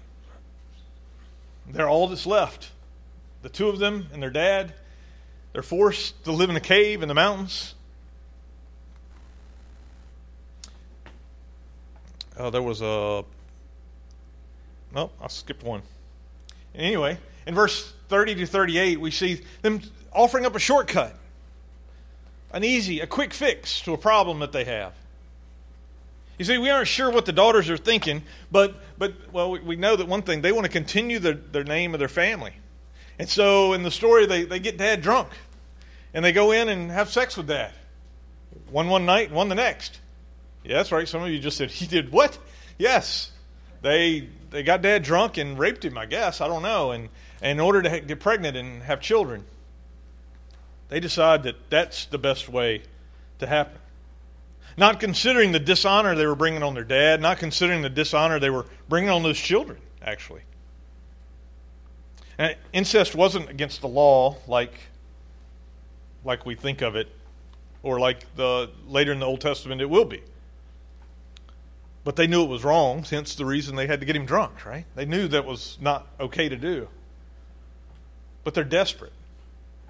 They're 1.69 1.91
all 1.91 2.09
that's 2.09 2.25
left. 2.25 2.72
The 3.43 3.49
two 3.49 3.69
of 3.69 3.79
them 3.79 4.09
and 4.13 4.23
their 4.23 4.31
dad. 4.31 4.73
They're 5.53 5.63
forced 5.63 6.25
to 6.25 6.33
live 6.33 6.49
in 6.49 6.57
a 6.57 6.61
cave 6.61 7.03
in 7.03 7.09
the 7.09 7.15
mountains. 7.15 7.75
Uh, 12.37 12.51
there 12.51 12.63
was 12.63 12.81
a. 12.81 13.25
No, 14.95 15.11
I 15.21 15.29
skipped 15.29 15.63
one. 15.63 15.83
Anyway, 16.75 17.19
in 17.47 17.55
verse 17.55 17.93
30 18.09 18.37
to 18.37 18.47
38, 18.47 19.01
we 19.01 19.11
see 19.11 19.43
them 19.61 19.83
offering 20.13 20.47
up 20.47 20.55
a 20.55 20.59
shortcut 20.59 21.15
an 22.53 22.65
easy, 22.65 23.01
a 23.01 23.07
quick 23.07 23.33
fix 23.33 23.81
to 23.83 23.95
a 23.95 23.99
problem 23.99 24.41
that 24.41 24.53
they 24.53 24.65
have. 24.65 24.93
You 26.39 26.45
see, 26.45 26.59
we 26.59 26.71
aren't 26.71 26.89
sure 26.89 27.11
what 27.11 27.25
the 27.25 27.33
daughters 27.33 27.71
are 27.71 27.77
thinking, 27.77 28.23
but, 28.51 28.75
but 28.99 29.15
well, 29.33 29.53
we 29.59 29.77
know 29.77 29.97
that 29.97 30.07
one 30.07 30.23
thing, 30.23 30.43
they 30.43 30.53
want 30.53 30.65
to 30.65 30.71
continue 30.71 31.19
their, 31.19 31.35
their 31.35 31.65
name 31.65 31.95
of 31.95 31.99
their 31.99 32.09
family. 32.09 32.53
And 33.19 33.29
so 33.29 33.73
in 33.73 33.83
the 33.83 33.91
story, 33.91 34.27
they, 34.27 34.45
they 34.45 34.59
get 34.59 34.77
dad 34.77 35.03
drunk, 35.03 35.29
and 36.15 36.25
they 36.25 36.33
go 36.33 36.53
in 36.53 36.69
and 36.69 36.91
have 36.91 37.11
sex 37.11 37.37
with 37.37 37.47
dad. 37.47 37.73
One 38.71 38.89
one 38.89 39.07
night, 39.07 39.29
and 39.29 39.37
one 39.37 39.49
the 39.49 39.55
next. 39.55 40.01
Yeah, 40.65 40.77
that's 40.77 40.93
right. 40.93 41.09
Some 41.09 41.23
of 41.23 41.31
you 41.31 41.39
just 41.39 41.57
said, 41.57 41.71
he 41.73 41.87
did 41.87 42.13
what? 42.13 42.39
Yes. 42.79 43.31
They, 43.83 44.29
they 44.51 44.63
got 44.63 44.83
dad 44.83 45.03
drunk 45.03 45.39
and 45.39 45.59
raped 45.59 45.85
him, 45.85 45.99
I 45.99 46.07
guess. 46.07 46.41
I 46.41 46.49
don't 46.49 46.63
know. 46.63 46.93
And, 46.93 47.09
and 47.41 47.59
in 47.59 47.61
order 47.61 47.83
to 47.83 48.01
get 48.01 48.21
pregnant 48.21 48.57
and 48.57 48.83
have 48.83 49.01
children. 49.01 49.45
They 50.89 51.01
decide 51.01 51.45
that 51.45 51.57
that's 51.71 52.07
the 52.07 52.19
best 52.19 52.49
way 52.49 52.83
to 53.39 53.47
happen. 53.47 53.79
Not 54.77 55.01
considering 55.01 55.53
the 55.53 55.59
dishonor 55.59 56.15
they 56.15 56.27
were 56.27 56.37
bringing 56.37 56.63
on 56.63 56.75
their 56.75 56.85
dad, 56.85 57.21
not 57.21 57.39
considering 57.39 57.83
the 57.83 57.91
dishonor 57.91 58.39
they 58.39 58.51
were 58.51 58.67
bringing 58.89 59.11
on 59.11 59.23
those 59.23 59.39
children, 59.39 59.79
actually. 60.03 60.43
And 62.39 62.57
incest 62.73 63.15
wasn't 63.15 63.51
against 63.51 63.81
the 63.81 63.89
law 63.89 64.37
like, 64.47 64.73
like 66.25 66.47
we 66.47 66.55
think 66.55 66.83
of 66.83 66.97
it, 66.97 67.09
or 67.83 67.99
like 68.01 68.35
the 68.37 68.71
later 68.87 69.13
in 69.13 69.21
the 69.21 69.27
Old 69.27 69.41
Testament 69.41 69.81
it 69.81 69.91
will 69.91 70.05
be. 70.05 70.23
But 72.05 72.17
they 72.17 72.27
knew 72.27 72.43
it 72.43 72.49
was 72.49 72.65
wrong, 72.65 73.05
hence 73.05 73.35
the 73.35 73.45
reason 73.45 73.77
they 73.77 73.87
had 73.87 74.01
to 74.01 74.07
get 74.07 74.17
him 74.17 74.27
drunk, 74.27 74.65
right? 74.65 74.87
They 74.95 75.05
knew 75.05 75.29
that 75.29 75.45
was 75.45 75.79
not 75.81 76.07
okay 76.19 76.49
to 76.49 76.57
do. 76.57 76.89
But 78.45 78.55
they're 78.55 78.65
desperate. 78.65 79.13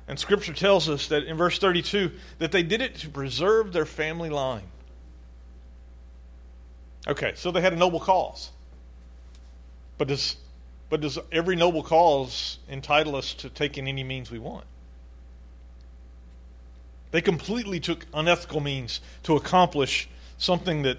And 0.08 0.18
Scripture 0.18 0.52
tells 0.52 0.88
us 0.88 1.06
that 1.08 1.24
in 1.24 1.36
verse 1.36 1.58
32 1.58 2.12
that 2.38 2.52
they 2.52 2.62
did 2.62 2.82
it 2.82 2.96
to 2.96 3.08
preserve 3.08 3.72
their 3.72 3.86
family 3.86 4.28
line. 4.28 4.66
Okay, 7.06 7.32
so 7.34 7.50
they 7.50 7.60
had 7.60 7.72
a 7.72 7.76
noble 7.76 8.00
cause. 8.00 8.50
But 9.96 10.08
does, 10.08 10.36
but 10.92 11.00
does 11.00 11.18
every 11.32 11.56
noble 11.56 11.82
cause 11.82 12.58
entitle 12.68 13.16
us 13.16 13.32
to 13.32 13.48
taking 13.48 13.88
any 13.88 14.04
means 14.04 14.30
we 14.30 14.38
want? 14.38 14.66
They 17.12 17.22
completely 17.22 17.80
took 17.80 18.04
unethical 18.12 18.60
means 18.60 19.00
to 19.22 19.34
accomplish 19.34 20.06
something 20.36 20.82
that 20.82 20.98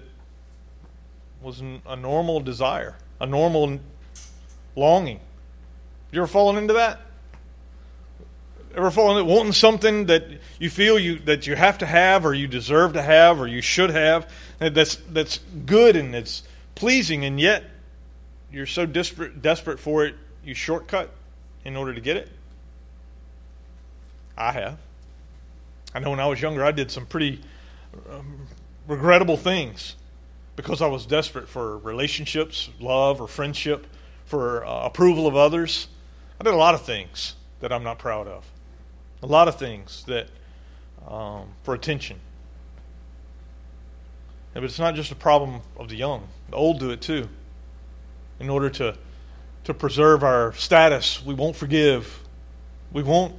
was 1.40 1.62
a 1.86 1.94
normal 1.94 2.40
desire, 2.40 2.96
a 3.20 3.26
normal 3.26 3.78
longing. 4.74 5.20
You 6.10 6.22
ever 6.22 6.26
fallen 6.26 6.56
into 6.56 6.74
that? 6.74 7.00
Ever 8.74 8.90
fallen 8.90 9.18
into 9.18 9.32
wanting 9.32 9.52
something 9.52 10.06
that 10.06 10.24
you 10.58 10.70
feel 10.70 10.98
you 10.98 11.20
that 11.20 11.46
you 11.46 11.54
have 11.54 11.78
to 11.78 11.86
have 11.86 12.26
or 12.26 12.34
you 12.34 12.48
deserve 12.48 12.94
to 12.94 13.02
have 13.02 13.40
or 13.40 13.46
you 13.46 13.60
should 13.60 13.90
have 13.90 14.28
that's 14.58 14.96
that's 15.10 15.38
good 15.66 15.94
and 15.94 16.16
it's 16.16 16.42
pleasing 16.74 17.24
and 17.24 17.38
yet 17.38 17.62
you're 18.54 18.66
so 18.66 18.86
desperate 18.86 19.42
desperate 19.42 19.80
for 19.80 20.04
it 20.04 20.14
you 20.44 20.54
shortcut 20.54 21.10
in 21.64 21.76
order 21.76 21.92
to 21.92 22.00
get 22.00 22.16
it? 22.16 22.30
I 24.36 24.52
have. 24.52 24.78
I 25.94 26.00
know 26.00 26.10
when 26.10 26.20
I 26.20 26.26
was 26.26 26.40
younger 26.40 26.64
I 26.64 26.72
did 26.72 26.90
some 26.90 27.06
pretty 27.06 27.40
um, 28.10 28.46
regrettable 28.86 29.36
things 29.36 29.96
because 30.56 30.80
I 30.80 30.86
was 30.86 31.06
desperate 31.06 31.48
for 31.48 31.78
relationships, 31.78 32.70
love, 32.78 33.20
or 33.20 33.26
friendship, 33.26 33.86
for 34.24 34.64
uh, 34.64 34.86
approval 34.86 35.26
of 35.26 35.36
others. 35.36 35.88
I 36.40 36.44
did 36.44 36.54
a 36.54 36.56
lot 36.56 36.74
of 36.74 36.82
things 36.82 37.34
that 37.60 37.72
I'm 37.72 37.82
not 37.82 37.98
proud 37.98 38.28
of 38.28 38.44
a 39.24 39.26
lot 39.26 39.48
of 39.48 39.58
things 39.58 40.04
that 40.04 40.28
um, 41.08 41.48
for 41.62 41.74
attention. 41.74 42.20
But 44.52 44.64
it's 44.64 44.78
not 44.78 44.94
just 44.94 45.10
a 45.10 45.16
problem 45.16 45.62
of 45.76 45.88
the 45.88 45.96
young; 45.96 46.28
the 46.50 46.56
old 46.56 46.78
do 46.78 46.90
it 46.90 47.00
too. 47.00 47.28
In 48.40 48.50
order 48.50 48.70
to 48.70 48.96
to 49.64 49.74
preserve 49.74 50.22
our 50.22 50.52
status, 50.52 51.24
we 51.24 51.34
won't 51.34 51.56
forgive. 51.56 52.20
We 52.92 53.02
won't 53.02 53.34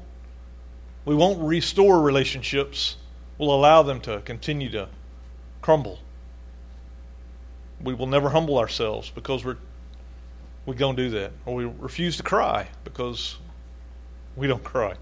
we 1.06 1.16
won't 1.16 1.40
restore 1.42 2.02
relationships. 2.02 2.98
We'll 3.38 3.54
allow 3.54 3.84
them 3.84 4.02
to 4.02 4.22
continue 4.22 4.70
to 4.72 4.90
crumble. 5.62 6.00
We 7.82 7.94
will 7.94 8.08
never 8.08 8.30
humble 8.30 8.58
ourselves 8.58 9.12
because 9.12 9.46
we're 9.46 9.58
we 10.66 10.76
don't 10.76 10.96
do 10.96 11.12
that, 11.12 11.32
or 11.46 11.54
we 11.54 11.66
refuse 11.66 12.18
to 12.18 12.24
cry 12.24 12.70
because 12.84 13.38
we 14.36 14.48
don't 14.48 14.64
cry. 14.64 14.96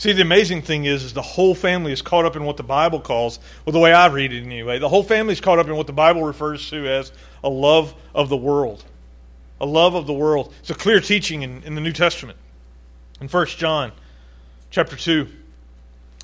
See, 0.00 0.12
the 0.12 0.22
amazing 0.22 0.62
thing 0.62 0.86
is, 0.86 1.04
is 1.04 1.12
the 1.12 1.20
whole 1.20 1.54
family 1.54 1.92
is 1.92 2.00
caught 2.00 2.24
up 2.24 2.34
in 2.34 2.44
what 2.44 2.56
the 2.56 2.62
Bible 2.62 3.00
calls, 3.00 3.38
well, 3.66 3.74
the 3.74 3.78
way 3.78 3.92
I 3.92 4.06
read 4.06 4.32
it 4.32 4.42
anyway, 4.42 4.78
the 4.78 4.88
whole 4.88 5.02
family 5.02 5.34
is 5.34 5.42
caught 5.42 5.58
up 5.58 5.68
in 5.68 5.76
what 5.76 5.86
the 5.86 5.92
Bible 5.92 6.22
refers 6.22 6.70
to 6.70 6.88
as 6.88 7.12
a 7.44 7.50
love 7.50 7.94
of 8.14 8.30
the 8.30 8.36
world. 8.38 8.82
A 9.60 9.66
love 9.66 9.94
of 9.94 10.06
the 10.06 10.14
world. 10.14 10.54
It's 10.60 10.70
a 10.70 10.74
clear 10.74 11.00
teaching 11.00 11.42
in, 11.42 11.62
in 11.64 11.74
the 11.74 11.82
New 11.82 11.92
Testament. 11.92 12.38
In 13.20 13.28
1 13.28 13.46
John 13.48 13.92
chapter 14.70 14.96
2, 14.96 15.28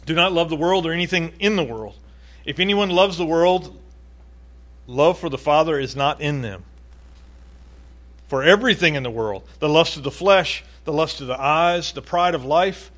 do 0.07 0.15
not 0.15 0.33
love 0.33 0.49
the 0.49 0.57
world 0.57 0.87
or 0.87 0.93
anything 0.93 1.35
in 1.39 1.57
the 1.57 1.65
world. 1.65 1.99
If 2.47 2.59
anyone 2.59 2.89
loves 2.89 3.19
the 3.19 3.27
world, 3.27 3.79
love 4.87 5.19
for 5.19 5.29
the 5.29 5.37
Father 5.37 5.79
is 5.79 5.95
not 5.95 6.23
in 6.23 6.41
them. 6.41 6.65
For 8.29 8.43
everything 8.43 8.95
in 8.95 9.03
the 9.03 9.11
world, 9.11 9.47
the 9.59 9.69
lust 9.69 9.99
of 9.99 10.03
the 10.03 10.11
flesh, 10.11 10.65
the 10.85 10.95
lust 10.95 11.21
of 11.21 11.27
the 11.27 11.39
eyes, 11.39 11.93
the 11.93 12.01
pride 12.01 12.35
of 12.35 12.43
life, 12.43 12.91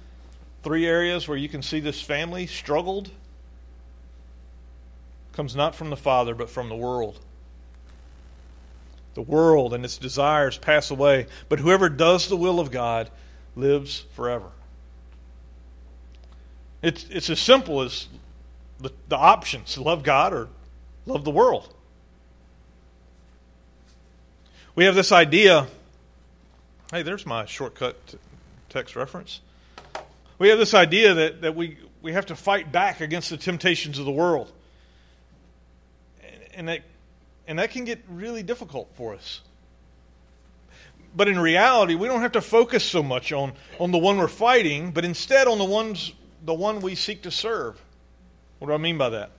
three 0.68 0.86
areas 0.86 1.26
where 1.26 1.38
you 1.38 1.48
can 1.48 1.62
see 1.62 1.80
this 1.80 2.02
family 2.02 2.46
struggled 2.46 3.10
comes 5.32 5.56
not 5.56 5.74
from 5.74 5.88
the 5.88 5.96
Father, 5.96 6.34
but 6.34 6.50
from 6.50 6.68
the 6.68 6.76
world. 6.76 7.18
The 9.14 9.22
world 9.22 9.72
and 9.72 9.82
its 9.82 9.96
desires 9.96 10.58
pass 10.58 10.90
away, 10.90 11.26
but 11.48 11.58
whoever 11.58 11.88
does 11.88 12.28
the 12.28 12.36
will 12.36 12.60
of 12.60 12.70
God 12.70 13.10
lives 13.56 14.04
forever. 14.12 14.50
It's, 16.82 17.06
it's 17.08 17.30
as 17.30 17.40
simple 17.40 17.80
as 17.80 18.06
the, 18.78 18.92
the 19.08 19.16
options 19.16 19.78
love 19.78 20.02
God 20.02 20.34
or 20.34 20.48
love 21.06 21.24
the 21.24 21.30
world. 21.30 21.72
We 24.74 24.84
have 24.84 24.94
this 24.94 25.12
idea. 25.12 25.66
Hey, 26.92 27.00
there's 27.00 27.24
my 27.24 27.46
shortcut 27.46 28.16
text 28.68 28.96
reference 28.96 29.40
we 30.38 30.48
have 30.48 30.58
this 30.58 30.74
idea 30.74 31.14
that, 31.14 31.42
that 31.42 31.56
we, 31.56 31.78
we 32.02 32.12
have 32.12 32.26
to 32.26 32.36
fight 32.36 32.70
back 32.70 33.00
against 33.00 33.30
the 33.30 33.36
temptations 33.36 33.98
of 33.98 34.04
the 34.04 34.12
world. 34.12 34.52
And, 36.22 36.42
and, 36.54 36.68
that, 36.68 36.82
and 37.46 37.58
that 37.58 37.70
can 37.70 37.84
get 37.84 38.00
really 38.08 38.42
difficult 38.42 38.90
for 38.94 39.14
us. 39.14 39.40
But 41.16 41.28
in 41.28 41.38
reality, 41.40 41.94
we 41.94 42.06
don't 42.06 42.20
have 42.20 42.32
to 42.32 42.40
focus 42.40 42.84
so 42.84 43.02
much 43.02 43.32
on, 43.32 43.52
on 43.80 43.90
the 43.90 43.98
one 43.98 44.18
we're 44.18 44.28
fighting, 44.28 44.92
but 44.92 45.04
instead 45.04 45.48
on 45.48 45.58
the, 45.58 45.64
ones, 45.64 46.12
the 46.44 46.54
one 46.54 46.80
we 46.80 46.94
seek 46.94 47.22
to 47.22 47.30
serve. 47.30 47.80
What 48.58 48.68
do 48.68 48.74
I 48.74 48.78
mean 48.78 48.98
by 48.98 49.10
that? 49.10 49.30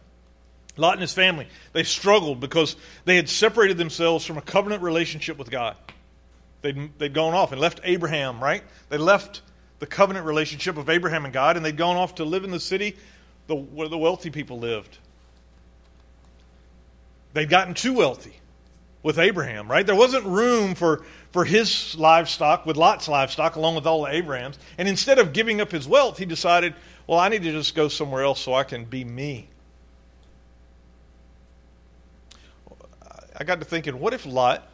Lot 0.77 0.93
and 0.93 1.01
his 1.01 1.13
family, 1.13 1.47
they 1.73 1.83
struggled 1.83 2.39
because 2.39 2.75
they 3.05 3.17
had 3.17 3.29
separated 3.29 3.77
themselves 3.77 4.25
from 4.25 4.37
a 4.37 4.41
covenant 4.41 4.81
relationship 4.81 5.37
with 5.37 5.51
God. 5.51 5.75
They'd, 6.61 6.97
they'd 6.97 7.13
gone 7.13 7.33
off 7.33 7.51
and 7.51 7.59
left 7.59 7.81
Abraham, 7.83 8.41
right? 8.41 8.63
They 8.89 8.97
left 8.97 9.41
the 9.79 9.87
covenant 9.87 10.25
relationship 10.25 10.77
of 10.77 10.89
Abraham 10.89 11.25
and 11.25 11.33
God, 11.33 11.57
and 11.57 11.65
they'd 11.65 11.77
gone 11.77 11.95
off 11.95 12.15
to 12.15 12.25
live 12.25 12.43
in 12.43 12.51
the 12.51 12.59
city 12.59 12.95
the, 13.47 13.55
where 13.55 13.87
the 13.87 13.97
wealthy 13.97 14.29
people 14.29 14.59
lived. 14.59 14.97
They'd 17.33 17.49
gotten 17.49 17.73
too 17.73 17.93
wealthy 17.93 18.35
with 19.01 19.17
Abraham, 19.17 19.69
right? 19.69 19.85
There 19.85 19.95
wasn't 19.95 20.25
room 20.25 20.75
for, 20.75 21.03
for 21.31 21.45
his 21.45 21.95
livestock 21.97 22.65
with 22.65 22.75
Lot's 22.75 23.07
livestock 23.07 23.55
along 23.55 23.75
with 23.75 23.87
all 23.87 24.05
of 24.05 24.13
Abraham's. 24.13 24.59
And 24.77 24.87
instead 24.87 25.19
of 25.19 25.31
giving 25.31 25.61
up 25.61 25.71
his 25.71 25.87
wealth, 25.87 26.17
he 26.17 26.25
decided, 26.25 26.73
well, 27.07 27.19
I 27.19 27.29
need 27.29 27.43
to 27.43 27.51
just 27.51 27.75
go 27.75 27.87
somewhere 27.87 28.23
else 28.23 28.41
so 28.41 28.53
I 28.53 28.63
can 28.63 28.85
be 28.85 29.03
me. 29.05 29.47
I 33.39 33.45
got 33.45 33.59
to 33.59 33.65
thinking, 33.65 33.99
what 33.99 34.13
if 34.13 34.25
Lot 34.25 34.68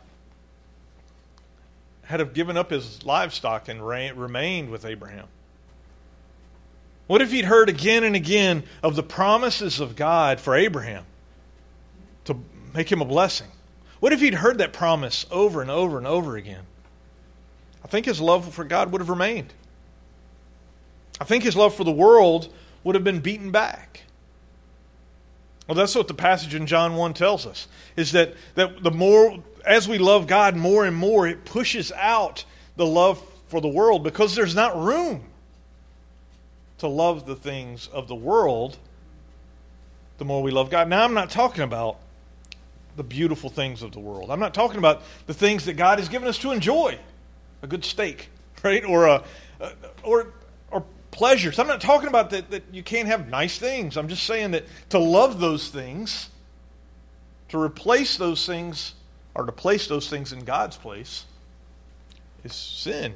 had 2.05 2.19
have 2.19 2.33
given 2.33 2.57
up 2.57 2.71
his 2.71 3.03
livestock 3.03 3.67
and 3.67 3.85
remained 3.85 4.69
with 4.69 4.85
Abraham? 4.85 5.27
What 7.07 7.21
if 7.21 7.31
he'd 7.31 7.45
heard 7.45 7.69
again 7.69 8.03
and 8.03 8.15
again 8.15 8.63
of 8.81 8.95
the 8.95 9.03
promises 9.03 9.79
of 9.79 9.95
God 9.95 10.39
for 10.39 10.55
Abraham 10.55 11.05
to 12.25 12.37
make 12.73 12.91
him 12.91 13.01
a 13.01 13.05
blessing? 13.05 13.47
What 13.99 14.13
if 14.13 14.21
he'd 14.21 14.33
heard 14.35 14.57
that 14.57 14.73
promise 14.73 15.25
over 15.31 15.61
and 15.61 15.69
over 15.69 15.97
and 15.97 16.07
over 16.07 16.35
again? 16.35 16.63
I 17.83 17.87
think 17.87 18.05
his 18.05 18.19
love 18.19 18.51
for 18.53 18.63
God 18.63 18.91
would 18.91 19.01
have 19.01 19.09
remained. 19.09 19.53
I 21.21 21.23
think 21.23 21.43
his 21.43 21.55
love 21.55 21.75
for 21.75 21.83
the 21.83 21.91
world 21.91 22.51
would 22.83 22.95
have 22.95 23.03
been 23.03 23.19
beaten 23.19 23.51
back. 23.51 24.01
Well, 25.67 25.75
that's 25.75 25.95
what 25.95 26.07
the 26.07 26.13
passage 26.13 26.53
in 26.53 26.67
John 26.67 26.95
1 26.95 27.13
tells 27.13 27.45
us 27.45 27.67
is 27.95 28.11
that, 28.11 28.33
that 28.55 28.83
the 28.83 28.91
more 28.91 29.43
as 29.65 29.87
we 29.87 29.97
love 29.97 30.27
God 30.27 30.55
more 30.55 30.85
and 30.85 30.95
more, 30.95 31.27
it 31.27 31.45
pushes 31.45 31.91
out 31.91 32.45
the 32.75 32.85
love 32.85 33.21
for 33.47 33.61
the 33.61 33.67
world 33.67 34.03
because 34.03 34.35
there's 34.35 34.55
not 34.55 34.77
room 34.77 35.23
to 36.79 36.87
love 36.87 37.25
the 37.25 37.35
things 37.35 37.87
of 37.87 38.07
the 38.07 38.15
world 38.15 38.77
the 40.17 40.25
more 40.25 40.41
we 40.41 40.51
love 40.51 40.69
God. 40.69 40.87
Now, 40.87 41.03
I'm 41.03 41.13
not 41.13 41.29
talking 41.29 41.63
about 41.63 41.97
the 42.95 43.03
beautiful 43.03 43.49
things 43.49 43.81
of 43.81 43.91
the 43.91 43.99
world. 43.99 44.31
I'm 44.31 44.39
not 44.39 44.53
talking 44.53 44.77
about 44.77 45.01
the 45.27 45.33
things 45.33 45.65
that 45.65 45.73
God 45.73 45.99
has 45.99 46.07
given 46.07 46.27
us 46.27 46.37
to 46.39 46.51
enjoy 46.51 46.97
a 47.61 47.67
good 47.67 47.83
steak, 47.83 48.29
right? 48.63 48.85
Or, 48.85 49.07
a, 49.07 49.23
or, 50.03 50.33
or 50.71 50.85
pleasures. 51.11 51.59
I'm 51.59 51.67
not 51.67 51.81
talking 51.81 52.07
about 52.07 52.29
that, 52.29 52.49
that 52.51 52.63
you 52.71 52.83
can't 52.83 53.07
have 53.07 53.27
nice 53.27 53.57
things. 53.57 53.97
I'm 53.97 54.07
just 54.07 54.23
saying 54.23 54.51
that 54.51 54.63
to 54.89 54.99
love 54.99 55.39
those 55.39 55.67
things, 55.67 56.29
to 57.49 57.59
replace 57.59 58.17
those 58.17 58.45
things 58.45 58.93
or 59.35 59.45
to 59.45 59.51
place 59.51 59.87
those 59.87 60.09
things 60.09 60.31
in 60.31 60.45
God's 60.45 60.77
place 60.77 61.25
is 62.43 62.53
sin. 62.53 63.13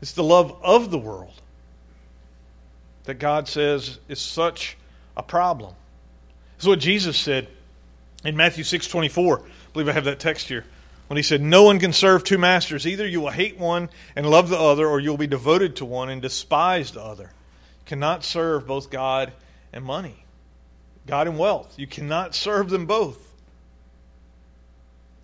It's 0.00 0.12
the 0.12 0.24
love 0.24 0.56
of 0.62 0.90
the 0.90 0.98
world 0.98 1.34
that 3.04 3.14
God 3.14 3.48
says 3.48 3.98
is 4.08 4.20
such 4.20 4.76
a 5.16 5.22
problem. 5.22 5.74
Is 6.58 6.66
what 6.66 6.78
Jesus 6.78 7.16
said 7.16 7.48
in 8.24 8.36
Matthew 8.36 8.64
6 8.64 8.86
24. 8.86 9.40
I 9.40 9.42
believe 9.72 9.88
I 9.88 9.92
have 9.92 10.04
that 10.04 10.20
text 10.20 10.48
here. 10.48 10.64
When 11.08 11.16
he 11.16 11.22
said, 11.22 11.40
No 11.40 11.64
one 11.64 11.80
can 11.80 11.92
serve 11.92 12.22
two 12.22 12.38
masters. 12.38 12.86
Either 12.86 13.06
you 13.06 13.20
will 13.20 13.30
hate 13.30 13.58
one 13.58 13.90
and 14.14 14.28
love 14.28 14.48
the 14.48 14.58
other, 14.58 14.86
or 14.86 15.00
you'll 15.00 15.16
be 15.16 15.26
devoted 15.26 15.76
to 15.76 15.84
one 15.84 16.08
and 16.08 16.22
despise 16.22 16.92
the 16.92 17.02
other. 17.02 17.24
You 17.24 17.86
cannot 17.86 18.24
serve 18.24 18.66
both 18.66 18.90
God 18.90 19.32
and 19.72 19.84
money, 19.84 20.24
God 21.06 21.26
and 21.26 21.38
wealth. 21.38 21.74
You 21.76 21.86
cannot 21.86 22.34
serve 22.34 22.70
them 22.70 22.86
both. 22.86 23.31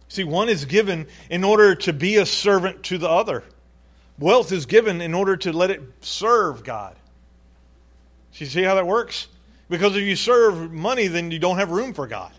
See, 0.08 0.24
one 0.24 0.48
is 0.48 0.64
given 0.64 1.06
in 1.30 1.44
order 1.44 1.74
to 1.74 1.92
be 1.92 2.16
a 2.16 2.26
servant 2.26 2.82
to 2.84 2.98
the 2.98 3.08
other. 3.08 3.44
Wealth 4.18 4.50
is 4.50 4.66
given 4.66 5.00
in 5.00 5.14
order 5.14 5.36
to 5.36 5.52
let 5.52 5.70
it 5.70 5.82
serve 6.00 6.64
God. 6.64 6.96
you 8.32 8.46
see 8.46 8.62
how 8.62 8.74
that 8.74 8.86
works? 8.86 9.28
Because 9.68 9.96
if 9.96 10.02
you 10.02 10.16
serve 10.16 10.72
money, 10.72 11.08
then 11.08 11.30
you 11.30 11.38
don't 11.38 11.58
have 11.58 11.70
room 11.70 11.92
for 11.92 12.06
God. 12.06 12.32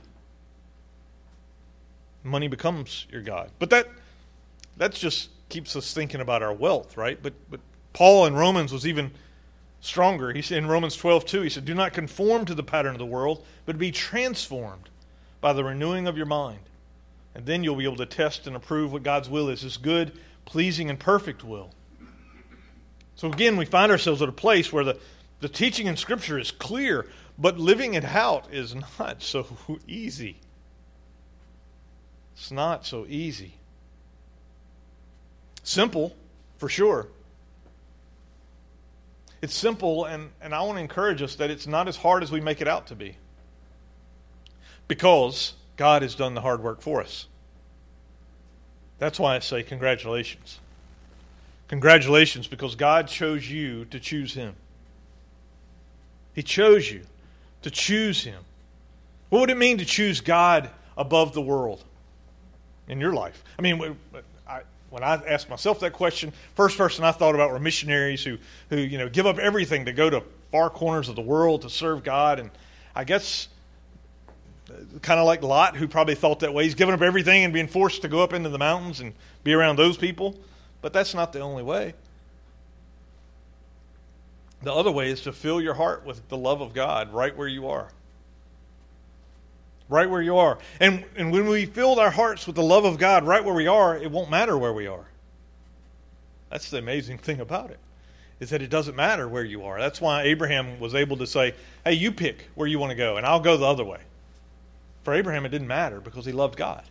Money 2.23 2.47
becomes 2.47 3.05
your 3.12 3.21
God. 3.21 3.51
But 3.60 3.69
that 3.69 3.88
that 4.77 4.93
just 4.93 5.29
keeps 5.49 5.75
us 5.75 5.93
thinking 5.93 6.21
about 6.21 6.41
our 6.41 6.53
wealth, 6.53 6.97
right? 6.97 7.21
But 7.21 7.34
but 7.49 7.60
Paul 7.93 8.25
in 8.25 8.34
Romans 8.34 8.73
was 8.73 8.88
even 8.88 9.12
stronger. 9.79 10.34
He 10.34 10.41
said 10.41 10.58
in 10.58 10.67
Romans 10.67 10.95
12, 10.97 11.25
2, 11.25 11.41
he 11.41 11.49
said, 11.49 11.65
Do 11.65 11.73
not 11.73 11.93
conform 11.93 12.45
to 12.45 12.55
the 12.55 12.63
pattern 12.63 12.93
of 12.93 12.99
the 12.99 13.05
world, 13.05 13.45
but 13.65 13.77
be 13.77 13.91
transformed 13.91 14.89
by 15.39 15.53
the 15.53 15.63
renewing 15.63 16.08
of 16.08 16.17
your 16.17 16.25
mind 16.25 16.60
and 17.39 17.45
then 17.45 17.63
you'll 17.63 17.78
be 17.78 17.86
able 17.86 17.95
to 17.95 18.06
test 18.06 18.47
and 18.47 18.56
approve 18.58 18.91
what 18.91 19.02
God's 19.02 19.30
will 19.30 19.47
is, 19.47 19.62
his 19.62 19.78
good, 19.78 20.12
pleasing, 20.43 20.89
and 20.89 20.99
perfect 20.99 21.41
will. 21.41 21.73
So 23.15 23.32
again, 23.32 23.56
we 23.56 23.63
find 23.63 23.93
ourselves 23.93 24.21
at 24.21 24.28
a 24.28 24.34
place 24.34 24.73
where 24.73 24.84
the, 24.84 24.99
the 25.39 25.47
teaching 25.47 25.88
in 25.88 25.95
Scripture 25.95 26.38
is 26.38 26.52
clear, 26.52 27.08
but 27.38 27.58
living 27.58 27.93
it 27.93 28.04
out 28.04 28.54
is 28.54 28.75
not 28.75 29.23
so 29.23 29.47
easy. 29.88 30.36
It's 32.36 32.52
not 32.52 32.86
so 32.86 33.06
easy. 33.08 33.54
Simple, 35.63 36.13
for 36.58 36.67
sure. 36.67 37.08
It's 39.41 39.56
simple, 39.56 40.04
and, 40.04 40.32
and 40.41 40.54
I 40.54 40.62
want 40.63 40.75
to 40.75 40.82
encourage 40.82 41.21
us 41.21 41.36
that 41.36 41.49
it's 41.49 41.67
not 41.67 41.88
as 41.88 41.95
hard 41.95 42.21
as 42.21 42.34
we 42.34 42.41
make 42.41 42.60
it 42.60 42.67
out 42.67 42.88
to 42.88 42.95
be. 42.95 43.15
Because 44.89 45.54
God 45.80 46.02
has 46.02 46.13
done 46.13 46.34
the 46.34 46.41
hard 46.41 46.62
work 46.62 46.82
for 46.82 46.99
us. 46.99 47.28
That's 48.99 49.19
why 49.19 49.35
I 49.35 49.39
say 49.39 49.63
congratulations. 49.63 50.59
Congratulations 51.69 52.47
because 52.47 52.75
God 52.75 53.07
chose 53.07 53.49
you 53.49 53.85
to 53.85 53.99
choose 53.99 54.33
Him. 54.33 54.55
He 56.33 56.43
chose 56.43 56.91
you 56.91 57.01
to 57.62 57.71
choose 57.71 58.23
Him. 58.23 58.43
What 59.29 59.39
would 59.41 59.49
it 59.49 59.57
mean 59.57 59.77
to 59.77 59.85
choose 59.85 60.21
God 60.21 60.69
above 60.97 61.33
the 61.33 61.41
world 61.41 61.83
in 62.88 62.99
your 62.99 63.13
life? 63.13 63.43
I 63.57 63.62
mean, 63.62 63.77
when 64.89 65.03
I 65.03 65.15
asked 65.27 65.49
myself 65.49 65.79
that 65.81 65.93
question, 65.93 66.33
first 66.55 66.77
person 66.77 67.03
I 67.03 67.12
thought 67.12 67.35
about 67.35 67.51
were 67.51 67.59
missionaries 67.59 68.23
who, 68.23 68.38
who 68.69 68.77
you 68.77 68.97
know, 68.97 69.07
give 69.07 69.27
up 69.27 69.38
everything 69.38 69.85
to 69.85 69.93
go 69.93 70.09
to 70.09 70.23
far 70.51 70.69
corners 70.69 71.09
of 71.09 71.15
the 71.15 71.21
world 71.21 71.62
to 71.62 71.69
serve 71.69 72.03
God. 72.03 72.39
And 72.39 72.49
I 72.95 73.03
guess 73.03 73.47
kind 75.01 75.19
of 75.19 75.25
like 75.25 75.41
Lot, 75.41 75.75
who 75.75 75.88
probably 75.88 76.15
thought 76.15 76.39
that 76.41 76.53
way. 76.53 76.63
He's 76.63 76.75
given 76.75 76.93
up 76.93 77.01
everything 77.01 77.43
and 77.43 77.53
being 77.53 77.67
forced 77.67 78.01
to 78.03 78.08
go 78.08 78.21
up 78.21 78.34
into 78.34 78.49
the 78.49 78.58
mountains 78.58 78.99
and 78.99 79.13
be 79.43 79.53
around 79.53 79.77
those 79.77 79.97
people. 79.97 80.38
But 80.82 80.93
that's 80.93 81.13
not 81.13 81.34
the 81.34 81.39
only 81.39 81.63
way. 81.63 81.93
The 84.62 84.73
other 84.73 84.91
way 84.91 85.10
is 85.10 85.21
to 85.21 85.32
fill 85.32 85.62
your 85.62 85.73
heart 85.73 86.05
with 86.05 86.27
the 86.29 86.38
love 86.38 86.62
of 86.62 86.73
God 86.73 87.13
right 87.13 87.36
where 87.36 87.47
you 87.47 87.67
are. 87.67 87.89
Right 89.88 90.10
where 90.10 90.21
you 90.21 90.38
are. 90.38 90.60
And, 90.79 91.05
and 91.15 91.32
when 91.32 91.47
we 91.47 91.65
fill 91.65 91.99
our 91.99 92.12
hearts 92.12 92.45
with 92.45 92.55
the 92.55 92.63
love 92.63 92.86
of 92.86 92.97
God 92.97 93.23
right 93.23 93.43
where 93.43 93.55
we 93.55 93.67
are, 93.67 93.97
it 93.97 94.12
won't 94.12 94.29
matter 94.29 94.58
where 94.58 94.73
we 94.73 94.86
are. 94.86 95.05
That's 96.49 96.69
the 96.69 96.77
amazing 96.77 97.19
thing 97.19 97.39
about 97.39 97.71
it, 97.71 97.79
is 98.39 98.49
that 98.49 98.62
it 98.62 98.69
doesn't 98.69 98.95
matter 98.95 99.27
where 99.27 99.43
you 99.43 99.63
are. 99.63 99.79
That's 99.79 100.01
why 100.01 100.23
Abraham 100.23 100.79
was 100.79 100.93
able 100.93 101.17
to 101.17 101.27
say, 101.27 101.55
hey, 101.86 101.93
you 101.93 102.12
pick 102.12 102.49
where 102.55 102.67
you 102.67 102.79
want 102.79 102.91
to 102.91 102.95
go, 102.95 103.17
and 103.17 103.25
I'll 103.25 103.39
go 103.39 103.55
the 103.58 103.65
other 103.65 103.86
way. 103.86 103.99
For 105.03 105.13
Abraham, 105.13 105.45
it 105.45 105.49
didn't 105.49 105.67
matter 105.67 105.99
because 105.99 106.25
he 106.25 106.31
loved 106.31 106.57
God, 106.57 106.83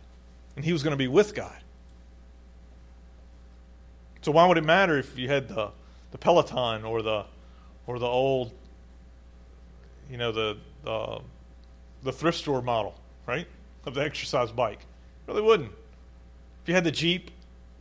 and 0.55 0.65
he 0.65 0.73
was 0.73 0.83
going 0.83 0.91
to 0.91 0.97
be 0.97 1.07
with 1.07 1.35
God. 1.35 1.55
So 4.21 4.31
why 4.31 4.45
would 4.45 4.57
it 4.57 4.63
matter 4.65 4.97
if 4.97 5.17
you 5.17 5.29
had 5.29 5.47
the, 5.47 5.71
the 6.11 6.17
Peloton 6.17 6.83
or 6.83 7.01
the 7.01 7.25
or 7.89 7.97
the 7.97 8.05
old, 8.05 8.51
you 10.11 10.17
know, 10.17 10.31
the, 10.31 10.57
the, 10.83 11.21
the 12.03 12.11
thrift 12.11 12.37
store 12.37 12.61
model, 12.61 12.93
right, 13.25 13.47
of 13.83 13.95
the 13.95 14.01
exercise 14.01 14.51
bike. 14.51 14.77
It 14.81 15.31
really 15.31 15.41
wouldn't. 15.41 15.71
If 16.61 16.67
you 16.67 16.75
had 16.75 16.83
the 16.83 16.91
Jeep 16.91 17.31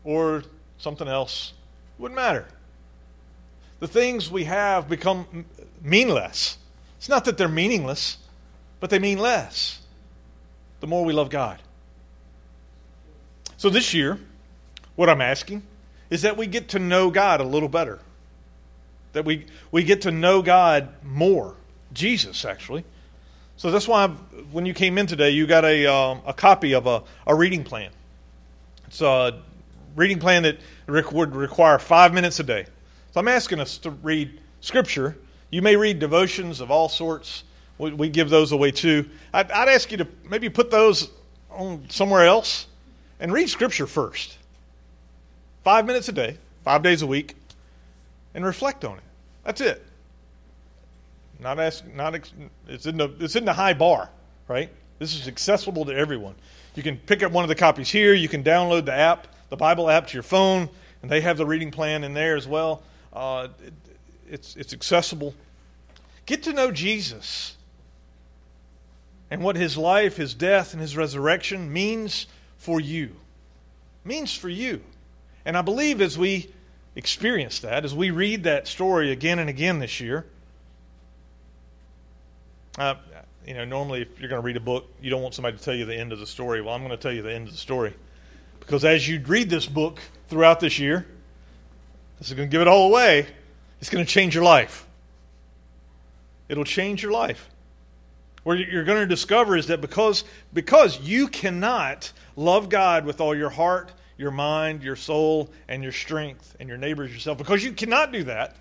or 0.05 0.45
something 0.79 1.07
else, 1.07 1.53
it 1.99 2.01
wouldn't 2.01 2.17
matter. 2.17 2.47
The 3.81 3.87
things 3.87 4.31
we 4.31 4.45
have 4.45 4.89
become 4.89 5.45
meaningless. 5.83 6.57
It's 6.97 7.11
not 7.11 7.27
that 7.27 7.37
they're 7.37 7.47
meaningless, 7.47 8.17
but 8.81 8.89
they 8.89 8.99
mean 8.99 9.19
less 9.19 9.83
the 10.81 10.87
more 10.87 11.05
we 11.05 11.13
love 11.13 11.31
God. 11.31 11.61
So 13.57 13.71
this 13.71 13.93
year, 13.93 14.19
what 14.97 15.09
I'm 15.09 15.21
asking 15.21 15.63
is 16.11 16.23
that 16.23 16.37
we 16.37 16.47
get 16.47 16.69
to 16.71 16.79
know 16.79 17.11
God 17.11 17.41
a 17.41 17.45
little 17.45 17.69
better 17.69 18.01
that 19.13 19.25
we, 19.25 19.47
we 19.71 19.83
get 19.83 20.03
to 20.03 20.11
know 20.11 20.43
God 20.43 20.89
more. 21.03 21.57
Jesus, 21.93 22.45
actually. 22.45 22.85
So 23.57 23.71
that's 23.71 23.89
why 23.89 24.05
I've, 24.05 24.19
when 24.53 24.67
you 24.67 24.75
came 24.75 24.99
in 24.99 25.07
today, 25.07 25.31
you 25.31 25.47
got 25.47 25.65
a, 25.65 25.87
um, 25.87 26.21
a 26.27 26.33
copy 26.33 26.75
of 26.75 26.87
a, 26.87 27.03
a 27.27 27.35
reading 27.35 27.65
plan. 27.65 27.91
It's 28.87 29.01
a 29.01 29.41
reading 29.97 30.19
plan 30.21 30.45
that 30.45 30.59
would 30.87 31.35
require 31.35 31.79
five 31.79 32.15
minutes 32.15 32.39
a 32.39 32.45
day. 32.45 32.67
So 33.13 33.21
I'm 33.21 33.29
asking 33.29 33.61
us 33.61 33.79
to 33.79 33.91
read 33.91 34.41
Scripture. 34.61 35.17
You 35.51 35.63
may 35.63 35.77
read 35.77 35.99
devotions 35.99 36.61
of 36.61 36.71
all 36.71 36.89
sorts. 36.89 37.43
We, 37.79 37.93
we 37.93 38.09
give 38.09 38.29
those 38.31 38.53
away 38.53 38.71
too. 38.73 39.09
I'd, 39.33 39.51
I'd 39.51 39.69
ask 39.69 39.91
you 39.91 39.99
to 39.99 40.09
maybe 40.29 40.49
put 40.49 40.71
those 40.71 41.11
on 41.51 41.87
somewhere 41.89 42.25
else 42.25 42.67
and 43.21 43.33
read 43.33 43.49
Scripture 43.49 43.87
first. 43.87 44.37
Five 45.65 45.87
minutes 45.87 46.09
a 46.09 46.13
day, 46.13 46.39
five 46.65 46.83
days 46.83 47.03
a 47.03 47.07
week 47.07 47.35
and 48.35 48.45
reflect 48.45 48.85
on 48.85 48.97
it. 48.97 49.05
That's 49.45 49.61
it. 49.61 49.85
Not 51.41 51.61
ask, 51.61 51.85
not 51.95 52.15
it's 52.69 52.87
in 52.87 52.97
the 52.97 53.13
it's 53.21 53.37
in 53.37 53.45
the 53.45 53.53
high 53.53 53.75
bar, 53.75 54.11
right? 54.49 54.71
This 54.99 55.15
is 55.15 55.29
accessible 55.29 55.85
to 55.85 55.95
everyone. 55.95 56.35
You 56.75 56.83
can 56.83 56.97
pick 56.97 57.23
up 57.23 57.33
one 57.33 57.45
of 57.45 57.49
the 57.49 57.55
copies 57.55 57.91
here. 57.91 58.15
You 58.15 58.29
can 58.29 58.43
download 58.43 58.85
the 58.85 58.95
app, 58.95 59.29
the 59.49 59.57
Bible 59.57 59.89
app, 59.89 60.09
to 60.09 60.15
your 60.15 60.23
phone, 60.23 60.69
and 61.03 61.11
they 61.11 61.21
have 61.21 61.37
the 61.37 61.47
reading 61.47 61.71
plan 61.71 62.03
in 62.03 62.15
there 62.15 62.37
as 62.37 62.49
well. 62.49 62.83
Uh, 63.13 63.49
it, 63.65 63.73
it's 64.29 64.57
it's 64.57 64.73
accessible. 64.73 65.35
Get 66.27 66.43
to 66.45 66.53
know 66.53 66.71
Jesus 66.71 67.57
and 69.31 69.43
what 69.43 69.57
his 69.57 69.77
life, 69.77 70.17
his 70.17 70.35
death, 70.35 70.73
and 70.73 70.81
his 70.81 70.97
resurrection 70.97 71.73
means 71.73 72.27
for 72.57 72.81
you. 72.81 73.17
Means 74.05 74.35
for 74.35 74.49
you. 74.49 74.83
And 75.45 75.57
I 75.57 75.63
believe 75.63 76.01
as 76.01 76.17
we 76.17 76.51
experience 76.99 77.61
that 77.61 77.85
as 77.85 77.95
we 77.95 78.11
read 78.11 78.43
that 78.43 78.67
story 78.67 79.13
again 79.13 79.39
and 79.39 79.49
again 79.49 79.79
this 79.79 80.01
year. 80.01 80.27
Uh, 82.77 82.97
you 83.47 83.55
know, 83.55 83.65
normally 83.65 84.03
if 84.03 84.21
you're 84.21 84.29
going 84.29 84.43
to 84.43 84.45
read 84.45 84.57
a 84.57 84.61
book, 84.61 84.87
you 85.01 85.09
don't 85.09 85.23
want 85.23 85.35
somebody 85.35 85.57
to 85.57 85.63
tell 85.63 85.75
you 85.75 85.85
the 85.85 85.95
end 85.95 86.13
of 86.13 86.19
the 86.19 86.27
story. 86.27 86.61
Well, 86.61 86.75
I'm 86.75 86.81
going 86.81 86.91
to 86.91 86.97
tell 86.97 87.13
you 87.13 87.23
the 87.23 87.33
end 87.33 87.47
of 87.47 87.55
the 87.55 87.59
story. 87.59 87.95
Because 88.59 88.85
as 88.85 89.09
you 89.09 89.21
read 89.21 89.49
this 89.49 89.67
book 89.67 90.01
throughout 90.27 90.61
this 90.61 90.79
year, 90.79 91.07
this 92.19 92.29
is 92.29 92.35
going 92.35 92.49
to 92.49 92.53
give 92.53 92.61
it 92.61 92.69
all 92.69 92.89
away. 92.89 93.27
It's 93.81 93.91
going 93.91 94.05
to 94.05 94.11
change 94.11 94.35
your 94.35 94.45
life. 94.45 94.87
It'll 96.49 96.65
change 96.65 97.03
your 97.03 97.13
life. 97.13 97.49
What 98.45 98.59
you're 98.59 98.85
going 98.85 99.01
to 99.01 99.07
discover 99.07 99.57
is 99.57 99.67
that 99.67 99.81
because, 99.81 100.25
because 100.53 101.01
you 101.01 101.29
cannot 101.29 102.13
love 102.37 102.69
God 102.69 103.05
with 103.05 103.21
all 103.21 103.35
your 103.35 103.51
heart, 103.51 103.93
your 104.17 104.31
mind, 104.31 104.83
your 104.83 104.97
soul, 104.97 105.51
and 105.69 105.83
your 105.83 105.93
strength, 105.93 106.57
and 106.59 106.69
your 106.69 106.79
neighbors 106.79 107.13
yourself. 107.13 107.39
Because 107.39 107.63
you 107.63 107.73
cannot 107.73 108.13
do 108.13 108.25
that, 108.25 108.57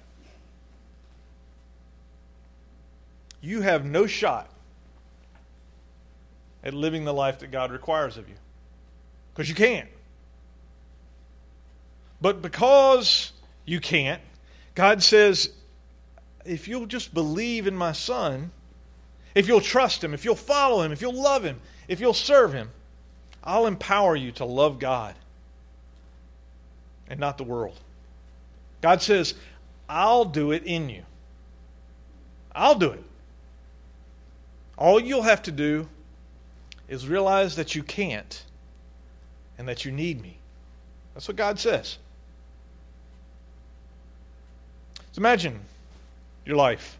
you 3.41 3.61
have 3.61 3.85
no 3.85 4.07
shot 4.07 4.49
at 6.63 6.73
living 6.73 7.05
the 7.05 7.13
life 7.13 7.39
that 7.39 7.51
God 7.51 7.71
requires 7.71 8.17
of 8.17 8.27
you. 8.27 8.35
Because 9.33 9.47
you 9.47 9.55
can't. 9.55 9.87
But 12.19 12.41
because 12.41 13.31
you 13.65 13.79
can't, 13.79 14.21
God 14.75 15.03
says, 15.03 15.51
if 16.45 16.67
you'll 16.67 16.87
just 16.87 17.13
believe 17.13 17.67
in 17.67 17.75
my 17.75 17.91
son, 17.91 18.51
if 19.37 19.47
you'll 19.47 19.61
trust 19.61 20.03
him, 20.03 20.15
if 20.15 20.25
you'll 20.25 20.35
follow 20.35 20.81
him, 20.81 20.91
if 20.91 20.99
you'll 20.99 21.13
love 21.13 21.43
him, 21.43 21.59
if 21.87 21.99
you'll 21.99 22.15
serve 22.15 22.53
him, 22.53 22.71
I'll 23.43 23.67
empower 23.67 24.15
you 24.15 24.31
to 24.31 24.45
love 24.45 24.79
God 24.79 25.13
and 27.07 27.19
not 27.19 27.37
the 27.37 27.43
world. 27.43 27.79
God 28.81 28.99
says, 28.99 29.35
I'll 29.87 30.25
do 30.25 30.53
it 30.53 30.63
in 30.63 30.89
you. 30.89 31.03
I'll 32.55 32.79
do 32.79 32.89
it. 32.89 33.03
All 34.75 34.99
you'll 34.99 35.21
have 35.21 35.43
to 35.43 35.51
do 35.51 35.87
is 36.87 37.07
realize 37.07 37.57
that 37.57 37.75
you 37.75 37.83
can't 37.83 38.43
and 39.59 39.67
that 39.67 39.85
you 39.85 39.91
need 39.91 40.19
me. 40.19 40.39
That's 41.13 41.27
what 41.27 41.37
God 41.37 41.59
says. 41.59 41.99
So 45.11 45.19
imagine 45.19 45.59
your 46.43 46.55
life 46.55 46.97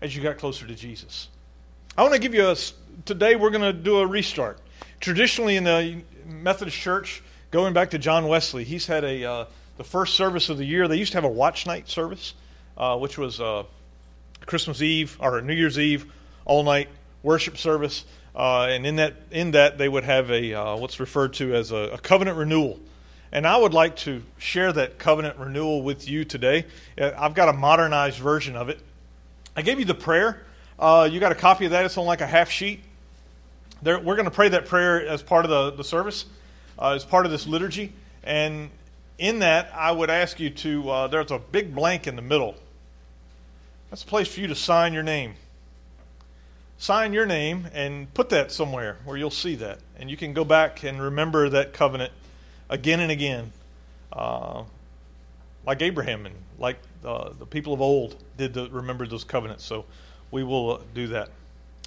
as 0.00 0.14
you 0.14 0.22
got 0.22 0.38
closer 0.38 0.64
to 0.64 0.76
Jesus. 0.76 1.26
I 1.94 2.00
want 2.00 2.14
to 2.14 2.20
give 2.20 2.32
you 2.32 2.48
a, 2.48 2.56
today 3.04 3.36
we're 3.36 3.50
going 3.50 3.60
to 3.60 3.72
do 3.74 3.98
a 3.98 4.06
restart. 4.06 4.58
Traditionally 4.98 5.56
in 5.56 5.64
the 5.64 6.02
Methodist 6.24 6.78
Church, 6.78 7.22
going 7.50 7.74
back 7.74 7.90
to 7.90 7.98
John 7.98 8.28
Wesley, 8.28 8.64
he's 8.64 8.86
had 8.86 9.04
a 9.04 9.24
uh, 9.24 9.44
the 9.76 9.84
first 9.84 10.14
service 10.14 10.48
of 10.48 10.56
the 10.56 10.64
year. 10.64 10.88
They 10.88 10.96
used 10.96 11.12
to 11.12 11.18
have 11.18 11.24
a 11.24 11.28
watch 11.28 11.66
night 11.66 11.90
service, 11.90 12.32
uh, 12.78 12.96
which 12.96 13.18
was 13.18 13.42
uh, 13.42 13.64
Christmas 14.46 14.80
Eve 14.80 15.18
or 15.20 15.42
New 15.42 15.52
Year's 15.52 15.78
Eve, 15.78 16.10
all 16.46 16.62
night 16.62 16.88
worship 17.22 17.58
service. 17.58 18.06
Uh, 18.34 18.68
and 18.70 18.86
in 18.86 18.96
that 18.96 19.14
in 19.30 19.50
that 19.50 19.76
they 19.76 19.88
would 19.88 20.04
have 20.04 20.30
a 20.30 20.54
uh, 20.54 20.76
what's 20.76 20.98
referred 20.98 21.34
to 21.34 21.54
as 21.54 21.72
a, 21.72 21.76
a, 21.76 21.98
covenant 21.98 22.38
renewal. 22.38 22.80
And 23.32 23.46
I 23.46 23.58
would 23.58 23.74
like 23.74 23.96
to 23.96 24.22
share 24.38 24.72
that 24.72 24.98
covenant 24.98 25.36
renewal 25.38 25.82
with 25.82 26.08
you 26.08 26.24
today. 26.24 26.64
Uh, 26.98 27.10
I've 27.18 27.34
got 27.34 27.50
a 27.50 27.52
modernized 27.52 28.18
version 28.18 28.56
of 28.56 28.70
it. 28.70 28.80
I 29.54 29.60
gave 29.60 29.78
you 29.78 29.84
the 29.84 29.94
prayer. 29.94 30.42
You 30.82 31.20
got 31.20 31.32
a 31.32 31.36
copy 31.36 31.64
of 31.66 31.70
that. 31.70 31.84
It's 31.84 31.96
on 31.96 32.06
like 32.06 32.20
a 32.20 32.26
half 32.26 32.50
sheet. 32.50 32.80
There, 33.82 33.98
we're 34.00 34.16
going 34.16 34.26
to 34.26 34.32
pray 34.32 34.48
that 34.48 34.66
prayer 34.66 35.06
as 35.06 35.22
part 35.22 35.44
of 35.44 35.50
the, 35.50 35.70
the 35.76 35.84
service 35.84 36.24
uh, 36.78 36.90
as 36.90 37.04
part 37.04 37.24
of 37.24 37.32
this 37.32 37.46
liturgy. 37.46 37.92
And 38.24 38.70
in 39.18 39.40
that, 39.40 39.70
I 39.74 39.92
would 39.92 40.10
ask 40.10 40.40
you 40.40 40.50
to, 40.50 40.90
uh, 40.90 41.06
there's 41.06 41.30
a 41.30 41.38
big 41.38 41.74
blank 41.74 42.06
in 42.06 42.16
the 42.16 42.22
middle. 42.22 42.56
That's 43.90 44.02
a 44.02 44.06
place 44.06 44.26
for 44.26 44.40
you 44.40 44.48
to 44.48 44.54
sign 44.54 44.92
your 44.92 45.02
name. 45.02 45.34
Sign 46.78 47.12
your 47.12 47.26
name 47.26 47.68
and 47.72 48.12
put 48.12 48.30
that 48.30 48.50
somewhere 48.50 48.96
where 49.04 49.16
you'll 49.16 49.30
see 49.30 49.54
that. 49.56 49.78
And 49.96 50.10
you 50.10 50.16
can 50.16 50.32
go 50.32 50.44
back 50.44 50.82
and 50.82 51.00
remember 51.00 51.48
that 51.50 51.72
covenant 51.72 52.12
again 52.68 52.98
and 52.98 53.12
again, 53.12 53.52
uh, 54.12 54.64
like 55.64 55.80
Abraham 55.80 56.26
and 56.26 56.34
like 56.58 56.78
uh, 57.04 57.30
the 57.38 57.46
people 57.46 57.72
of 57.72 57.80
old 57.80 58.16
did 58.36 58.54
to 58.54 58.68
remember 58.70 59.06
those 59.06 59.22
covenants. 59.22 59.64
So 59.64 59.84
we 60.32 60.42
will 60.42 60.72
uh, 60.72 60.78
do 60.94 61.06
that. 61.08 61.28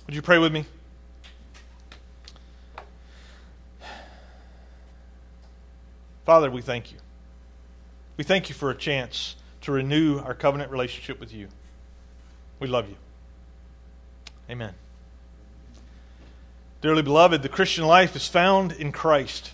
Would 0.05 0.15
you 0.15 0.21
pray 0.21 0.38
with 0.38 0.53
me? 0.53 0.63
Father, 6.25 6.49
we 6.49 6.62
thank 6.62 6.91
you. 6.91 6.99
We 8.17 8.23
thank 8.23 8.47
you 8.47 8.55
for 8.55 8.69
a 8.69 8.75
chance 8.75 9.36
to 9.62 9.71
renew 9.71 10.19
our 10.19 10.34
covenant 10.34 10.71
relationship 10.71 11.19
with 11.19 11.34
you. 11.34 11.49
We 12.60 12.67
love 12.67 12.88
you. 12.88 12.95
Amen. 14.49 14.73
Dearly 16.81 17.01
beloved, 17.01 17.41
the 17.41 17.49
Christian 17.49 17.86
life 17.86 18.15
is 18.15 18.27
found 18.27 18.71
in 18.71 18.91
Christ, 18.91 19.51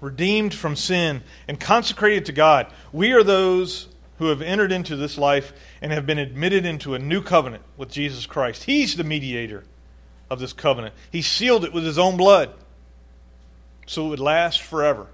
redeemed 0.00 0.54
from 0.54 0.76
sin 0.76 1.22
and 1.48 1.58
consecrated 1.58 2.26
to 2.26 2.32
God. 2.32 2.68
We 2.92 3.12
are 3.12 3.24
those 3.24 3.88
who 4.20 4.26
have 4.26 4.42
entered 4.42 4.70
into 4.70 4.96
this 4.96 5.16
life 5.16 5.50
and 5.80 5.92
have 5.92 6.04
been 6.04 6.18
admitted 6.18 6.66
into 6.66 6.94
a 6.94 6.98
new 6.98 7.22
covenant 7.22 7.62
with 7.78 7.90
Jesus 7.90 8.26
Christ. 8.26 8.64
He's 8.64 8.94
the 8.94 9.02
mediator 9.02 9.64
of 10.28 10.38
this 10.38 10.52
covenant. 10.52 10.94
He 11.10 11.22
sealed 11.22 11.64
it 11.64 11.72
with 11.72 11.86
his 11.86 11.98
own 11.98 12.18
blood 12.18 12.52
so 13.86 14.04
it 14.04 14.10
would 14.10 14.20
last 14.20 14.60
forever. 14.60 15.06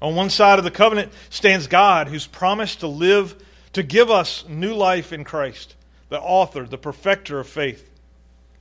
On 0.00 0.14
one 0.14 0.30
side 0.30 0.60
of 0.60 0.64
the 0.64 0.70
covenant 0.70 1.12
stands 1.28 1.66
God, 1.66 2.06
who's 2.06 2.28
promised 2.28 2.80
to 2.80 2.86
live 2.86 3.34
to 3.72 3.82
give 3.82 4.12
us 4.12 4.44
new 4.48 4.74
life 4.74 5.12
in 5.12 5.24
Christ, 5.24 5.74
the 6.08 6.20
author, 6.20 6.64
the 6.64 6.78
perfecter 6.78 7.40
of 7.40 7.48
faith. 7.48 7.90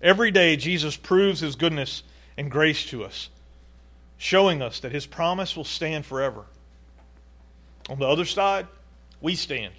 Every 0.02 0.32
day, 0.32 0.56
Jesus 0.56 0.98
proves 0.98 1.42
his 1.42 1.56
goodness 1.56 2.02
and 2.38 2.50
grace 2.50 2.88
to 2.88 3.04
us, 3.04 3.30
showing 4.18 4.64
us 4.64 4.80
that 4.80 4.92
his 4.92 5.06
promise 5.06 5.56
will 5.56 5.64
stand 5.64 6.08
forever. 6.08 6.46
On 7.88 8.00
the 8.00 8.08
other 8.08 8.26
side, 8.26 8.66
we 9.22 9.36
stand 9.36 9.74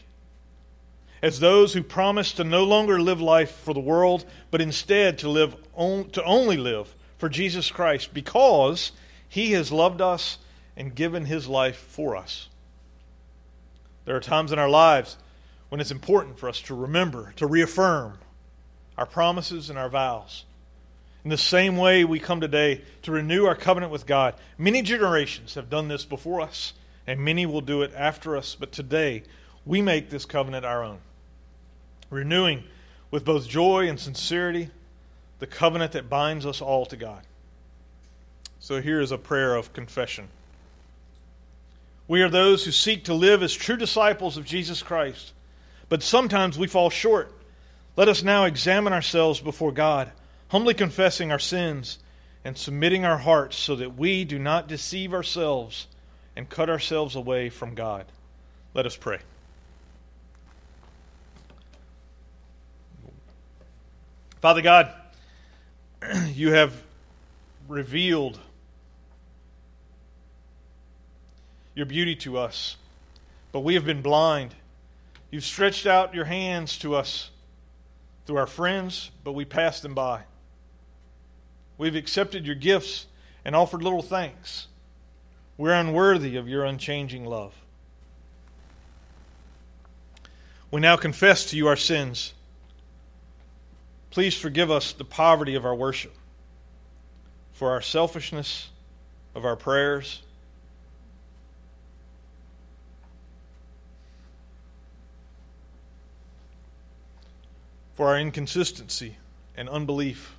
as 1.22 1.38
those 1.38 1.72
who 1.72 1.82
promise 1.82 2.32
to 2.32 2.44
no 2.44 2.64
longer 2.64 3.00
live 3.00 3.20
life 3.20 3.52
for 3.52 3.72
the 3.72 3.80
world, 3.80 4.24
but 4.50 4.60
instead 4.60 5.18
to 5.18 5.28
live 5.28 5.54
on, 5.74 6.10
to 6.10 6.22
only 6.24 6.56
live 6.56 6.94
for 7.16 7.28
Jesus 7.28 7.70
Christ 7.70 8.12
because 8.12 8.90
he 9.28 9.52
has 9.52 9.70
loved 9.70 10.00
us 10.00 10.38
and 10.76 10.94
given 10.94 11.26
his 11.26 11.46
life 11.46 11.76
for 11.76 12.16
us. 12.16 12.48
There 14.04 14.16
are 14.16 14.20
times 14.20 14.50
in 14.50 14.58
our 14.58 14.68
lives 14.68 15.16
when 15.68 15.80
it's 15.80 15.92
important 15.92 16.38
for 16.38 16.48
us 16.48 16.60
to 16.62 16.74
remember, 16.74 17.32
to 17.36 17.46
reaffirm 17.46 18.18
our 18.98 19.06
promises 19.06 19.70
and 19.70 19.78
our 19.78 19.88
vows. 19.88 20.44
In 21.24 21.30
the 21.30 21.38
same 21.38 21.76
way 21.76 22.04
we 22.04 22.18
come 22.18 22.40
today 22.40 22.82
to 23.02 23.12
renew 23.12 23.46
our 23.46 23.54
covenant 23.54 23.92
with 23.92 24.06
God. 24.06 24.34
Many 24.58 24.82
generations 24.82 25.54
have 25.54 25.70
done 25.70 25.86
this 25.86 26.04
before 26.04 26.40
us, 26.40 26.72
and 27.06 27.20
many 27.20 27.46
will 27.46 27.60
do 27.60 27.82
it 27.82 27.92
after 27.96 28.36
us, 28.36 28.56
but 28.58 28.72
today 28.72 29.22
we 29.64 29.82
make 29.82 30.10
this 30.10 30.24
covenant 30.24 30.64
our 30.64 30.82
own 30.82 30.98
renewing 32.10 32.62
with 33.10 33.24
both 33.24 33.48
joy 33.48 33.88
and 33.88 33.98
sincerity 33.98 34.70
the 35.38 35.46
covenant 35.46 35.92
that 35.92 36.08
binds 36.08 36.46
us 36.46 36.60
all 36.60 36.86
to 36.86 36.96
God. 36.96 37.22
So 38.60 38.80
here 38.80 39.00
is 39.00 39.10
a 39.10 39.18
prayer 39.18 39.56
of 39.56 39.72
confession. 39.72 40.28
We 42.06 42.22
are 42.22 42.28
those 42.28 42.64
who 42.64 42.70
seek 42.70 43.04
to 43.04 43.14
live 43.14 43.42
as 43.42 43.52
true 43.52 43.76
disciples 43.76 44.36
of 44.36 44.44
Jesus 44.44 44.82
Christ, 44.82 45.32
but 45.88 46.02
sometimes 46.02 46.58
we 46.58 46.68
fall 46.68 46.90
short. 46.90 47.32
Let 47.96 48.08
us 48.08 48.22
now 48.22 48.44
examine 48.44 48.92
ourselves 48.92 49.40
before 49.40 49.72
God, 49.72 50.12
humbly 50.48 50.74
confessing 50.74 51.32
our 51.32 51.38
sins 51.38 51.98
and 52.44 52.56
submitting 52.56 53.04
our 53.04 53.18
hearts 53.18 53.56
so 53.56 53.74
that 53.76 53.96
we 53.96 54.24
do 54.24 54.38
not 54.38 54.68
deceive 54.68 55.12
ourselves 55.12 55.86
and 56.36 56.48
cut 56.48 56.70
ourselves 56.70 57.14
away 57.14 57.48
from 57.48 57.74
God. 57.74 58.06
Let 58.74 58.86
us 58.86 58.96
pray. 58.96 59.18
Father 64.40 64.62
God, 64.62 64.92
you 66.34 66.52
have 66.52 66.82
revealed 67.68 68.40
your 71.74 71.86
beauty 71.86 72.16
to 72.16 72.38
us, 72.38 72.76
but 73.52 73.60
we 73.60 73.74
have 73.74 73.84
been 73.84 74.02
blind. 74.02 74.54
You've 75.30 75.44
stretched 75.44 75.86
out 75.86 76.14
your 76.14 76.24
hands 76.24 76.76
to 76.78 76.94
us 76.94 77.30
through 78.26 78.36
our 78.36 78.46
friends, 78.46 79.10
but 79.24 79.32
we 79.32 79.44
passed 79.44 79.82
them 79.82 79.94
by. 79.94 80.22
We've 81.78 81.96
accepted 81.96 82.46
your 82.46 82.54
gifts 82.54 83.06
and 83.44 83.56
offered 83.56 83.82
little 83.82 84.02
thanks. 84.02 84.66
We're 85.56 85.74
unworthy 85.74 86.36
of 86.36 86.48
your 86.48 86.64
unchanging 86.64 87.24
love. 87.24 87.54
We 90.70 90.80
now 90.80 90.96
confess 90.96 91.44
to 91.50 91.56
you 91.56 91.68
our 91.68 91.76
sins 91.76 92.32
Please 94.12 94.36
forgive 94.36 94.70
us 94.70 94.92
the 94.92 95.06
poverty 95.06 95.54
of 95.54 95.64
our 95.64 95.74
worship, 95.74 96.14
for 97.50 97.70
our 97.70 97.80
selfishness 97.80 98.68
of 99.34 99.46
our 99.46 99.56
prayers. 99.56 100.20
For 107.94 108.08
our 108.08 108.18
inconsistency 108.18 109.16
and 109.56 109.66
unbelief. 109.70 110.36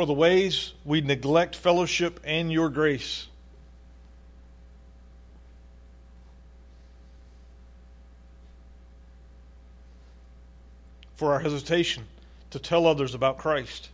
For 0.00 0.06
the 0.06 0.14
ways 0.14 0.72
we 0.82 1.02
neglect 1.02 1.54
fellowship 1.54 2.20
and 2.24 2.50
your 2.50 2.70
grace. 2.70 3.26
for 11.16 11.34
our 11.34 11.40
hesitation 11.40 12.04
to 12.48 12.58
tell 12.58 12.86
others 12.86 13.14
about 13.14 13.36
Christ. 13.36 13.90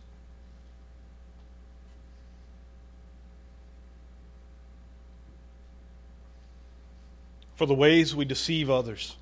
For 7.55 7.65
the 7.65 7.73
ways 7.73 8.15
we 8.15 8.23
deceive 8.23 8.69
others. 8.69 9.17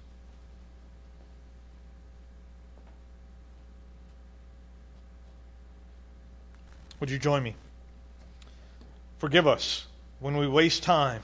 Would 7.00 7.10
you 7.10 7.20
join 7.20 7.44
me? 7.44 7.56
Forgive 9.18 9.48
us 9.48 9.88
when 10.20 10.38
we 10.38 10.48
waste 10.48 10.84
time 10.84 11.22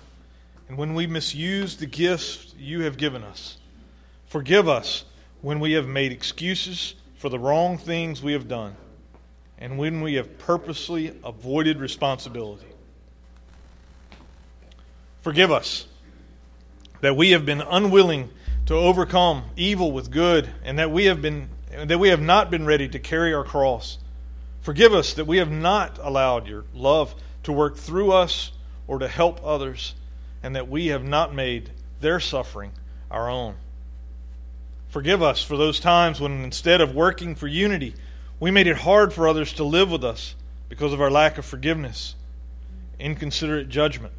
and 0.68 0.78
when 0.78 0.94
we 0.94 1.08
misuse 1.08 1.78
the 1.78 1.86
gifts 1.86 2.54
you 2.58 2.82
have 2.82 2.98
given 2.98 3.24
us. 3.24 3.58
Forgive 4.28 4.70
us 4.70 5.04
when 5.42 5.60
we 5.60 5.74
have 5.74 5.88
made 5.88 6.12
excuses 6.12 6.96
for 7.16 7.30
the 7.30 7.38
wrong 7.38 7.78
things 7.78 8.24
we 8.24 8.34
have 8.34 8.48
done, 8.48 8.76
and 9.58 9.78
when 9.78 10.02
we 10.02 10.16
have 10.16 10.38
purposely 10.40 11.14
avoided 11.24 11.80
responsibility. 11.80 12.66
Forgive 15.22 15.52
us 15.52 15.86
that 17.02 17.16
we 17.16 17.32
have 17.32 17.46
been 17.46 17.62
unwilling 17.62 18.30
to 18.68 18.74
overcome 18.74 19.44
evil 19.56 19.92
with 19.92 20.10
good, 20.10 20.50
and 20.64 20.80
that 20.80 20.90
we 20.92 21.06
have 21.06 21.22
been 21.22 21.50
that 21.86 22.00
we 22.00 22.10
have 22.10 22.22
not 22.22 22.50
been 22.50 22.66
ready 22.66 22.88
to 22.88 23.00
carry 23.00 23.34
our 23.34 23.44
cross. 23.44 23.98
Forgive 24.62 24.94
us 24.94 25.14
that 25.16 25.26
we 25.26 25.38
have 25.38 25.52
not 25.52 25.98
allowed 26.02 26.48
your 26.48 26.66
love 26.74 27.16
to 27.44 27.52
work 27.52 27.78
through 27.78 28.12
us 28.12 28.52
or 28.88 29.00
to 29.00 29.08
help 29.08 29.40
others, 29.44 29.96
and 30.44 30.56
that 30.56 30.68
we 30.68 30.88
have 30.88 31.04
not 31.04 31.34
made 31.34 31.72
their 32.00 32.20
suffering 32.20 32.72
our 33.10 33.30
own. 33.30 33.56
Forgive 34.90 35.24
us 35.24 35.44
for 35.44 35.58
those 35.58 35.80
times 35.80 36.20
when 36.20 36.44
instead 36.44 36.82
of 36.82 36.94
working 36.94 37.34
for 37.36 37.48
unity, 37.48 37.96
we 38.40 38.52
made 38.52 38.68
it 38.68 38.78
hard 38.78 39.14
for 39.14 39.28
others 39.28 39.54
to 39.54 39.64
live 39.64 39.90
with 39.90 40.04
us 40.04 40.36
because 40.70 40.94
of 40.94 41.02
our 41.02 41.10
lack 41.10 41.38
of 41.38 41.46
forgiveness, 41.46 42.16
inconsiderate 43.00 43.70
judgment, 43.70 44.14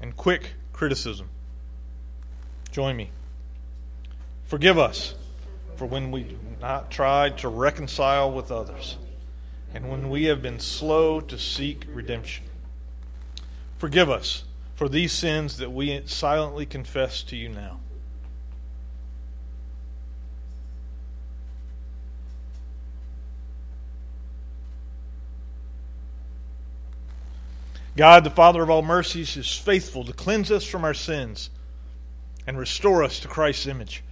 and 0.00 0.16
quick 0.16 0.52
criticism. 0.72 1.28
Join 2.70 2.96
me. 2.96 3.10
Forgive 4.44 4.78
us 4.78 5.14
for 5.76 5.86
when 5.86 6.10
we 6.10 6.36
not 6.60 6.90
tried 6.90 7.38
to 7.38 7.48
reconcile 7.48 8.30
with 8.30 8.50
others 8.50 8.96
and 9.74 9.88
when 9.88 10.10
we 10.10 10.24
have 10.24 10.42
been 10.42 10.58
slow 10.58 11.20
to 11.20 11.38
seek 11.38 11.86
redemption. 11.92 12.44
Forgive 13.78 14.10
us 14.10 14.44
for 14.74 14.88
these 14.88 15.12
sins 15.12 15.58
that 15.58 15.70
we 15.70 16.02
silently 16.06 16.66
confess 16.66 17.22
to 17.24 17.36
you 17.36 17.48
now. 17.48 17.80
God, 27.96 28.24
the 28.24 28.30
Father 28.30 28.62
of 28.62 28.70
all 28.70 28.82
mercies, 28.82 29.36
is 29.36 29.54
faithful 29.54 30.04
to 30.04 30.12
cleanse 30.12 30.50
us 30.50 30.64
from 30.64 30.84
our 30.84 30.94
sins 30.94 31.50
and 32.46 32.58
restore 32.58 33.04
us 33.04 33.20
to 33.20 33.28
Christ's 33.28 33.66
image. 33.66 34.02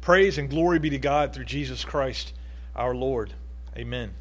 Praise 0.00 0.38
and 0.38 0.50
glory 0.50 0.78
be 0.78 0.90
to 0.90 0.98
God 0.98 1.32
through 1.32 1.44
Jesus 1.44 1.84
Christ 1.84 2.32
our 2.74 2.94
Lord. 2.94 3.32
Amen. 3.76 4.14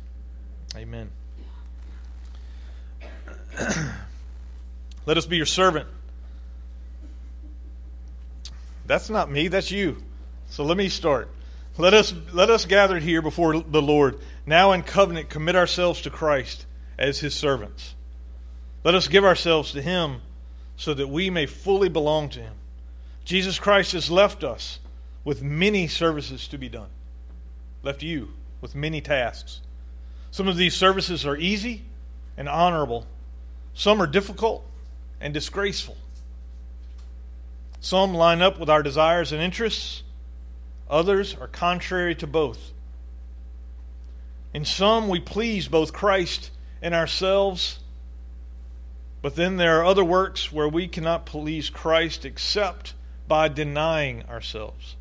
Amen. 0.75 1.09
Let 5.05 5.17
us 5.17 5.25
be 5.25 5.37
your 5.37 5.45
servant. 5.45 5.87
That's 8.85 9.09
not 9.09 9.31
me, 9.31 9.47
that's 9.47 9.71
you. 9.71 9.97
So 10.49 10.63
let 10.63 10.77
me 10.77 10.89
start. 10.89 11.29
Let 11.77 11.95
us 11.95 12.13
let 12.33 12.51
us 12.51 12.65
gather 12.65 12.99
here 12.99 13.23
before 13.23 13.59
the 13.59 13.81
Lord, 13.81 14.19
now 14.45 14.73
in 14.73 14.83
covenant 14.83 15.29
commit 15.29 15.55
ourselves 15.55 16.01
to 16.01 16.11
Christ 16.11 16.67
as 16.97 17.19
his 17.19 17.33
servants. 17.33 17.95
Let 18.85 18.93
us 18.93 19.07
give 19.07 19.25
ourselves 19.25 19.71
to 19.71 19.81
Him 19.81 20.21
so 20.77 20.93
that 20.93 21.09
we 21.09 21.31
may 21.31 21.47
fully 21.47 21.89
belong 21.89 22.29
to 22.29 22.39
Him. 22.39 22.53
Jesus 23.23 23.57
Christ 23.57 23.93
has 23.93 24.11
left 24.11 24.43
us 24.43 24.77
with 25.23 25.41
many 25.41 25.87
services 25.87 26.47
to 26.49 26.59
be 26.59 26.69
done, 26.69 26.89
left 27.81 28.03
you 28.03 28.33
with 28.61 28.75
many 28.75 29.01
tasks. 29.01 29.61
Some 30.35 30.49
of 30.49 30.57
these 30.57 30.75
services 30.75 31.25
are 31.25 31.37
easy 31.37 31.83
and 32.35 32.49
honorable, 32.49 33.07
some 33.73 34.01
are 34.01 34.05
difficult 34.05 34.65
and 35.21 35.33
disgraceful. 35.33 35.95
Some 37.79 38.13
line 38.13 38.41
up 38.41 38.59
with 38.59 38.69
our 38.69 38.83
desires 38.83 39.31
and 39.31 39.41
interests, 39.41 40.03
others 40.89 41.37
are 41.39 41.47
contrary 41.47 42.15
to 42.15 42.27
both. 42.27 42.73
In 44.53 44.65
some, 44.65 45.07
we 45.07 45.21
please 45.21 45.69
both 45.69 45.93
Christ 45.93 46.51
and 46.81 46.93
ourselves 46.93 47.79
But 49.21 49.37
then 49.37 49.55
there 49.55 49.79
are 49.79 49.85
other 49.85 50.03
works 50.03 50.51
where 50.51 50.67
we 50.67 50.89
cannot 50.89 51.25
please 51.25 51.69
Christ 51.69 52.25
except 52.25 52.93
by 53.25 53.47
denying 53.47 54.23
ourselves. 54.23 54.97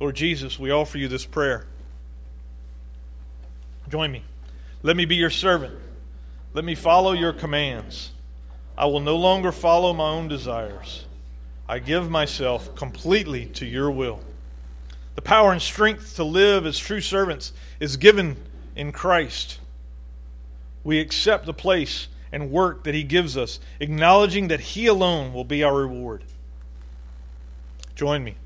Lord 0.00 0.16
Jesus, 0.16 0.58
we 0.58 0.70
offer 0.70 0.96
you 0.96 1.06
this 1.06 1.26
prayer. 1.26 1.66
Join 3.88 4.12
me. 4.12 4.22
Let 4.82 4.96
me 4.96 5.04
be 5.04 5.16
your 5.16 5.30
servant. 5.30 5.74
Let 6.52 6.64
me 6.64 6.74
follow 6.74 7.12
your 7.12 7.32
commands. 7.32 8.12
I 8.76 8.86
will 8.86 9.00
no 9.00 9.16
longer 9.16 9.50
follow 9.50 9.92
my 9.92 10.08
own 10.08 10.28
desires. 10.28 11.06
I 11.68 11.78
give 11.78 12.10
myself 12.10 12.74
completely 12.74 13.46
to 13.46 13.66
your 13.66 13.90
will. 13.90 14.20
The 15.14 15.22
power 15.22 15.52
and 15.52 15.60
strength 15.60 16.16
to 16.16 16.24
live 16.24 16.64
as 16.64 16.78
true 16.78 17.00
servants 17.00 17.52
is 17.80 17.96
given 17.96 18.36
in 18.76 18.92
Christ. 18.92 19.58
We 20.84 21.00
accept 21.00 21.44
the 21.44 21.52
place 21.52 22.08
and 22.30 22.50
work 22.50 22.84
that 22.84 22.94
He 22.94 23.02
gives 23.02 23.36
us, 23.36 23.58
acknowledging 23.80 24.48
that 24.48 24.60
He 24.60 24.86
alone 24.86 25.32
will 25.32 25.44
be 25.44 25.64
our 25.64 25.74
reward. 25.74 26.24
Join 27.96 28.22
me. 28.22 28.36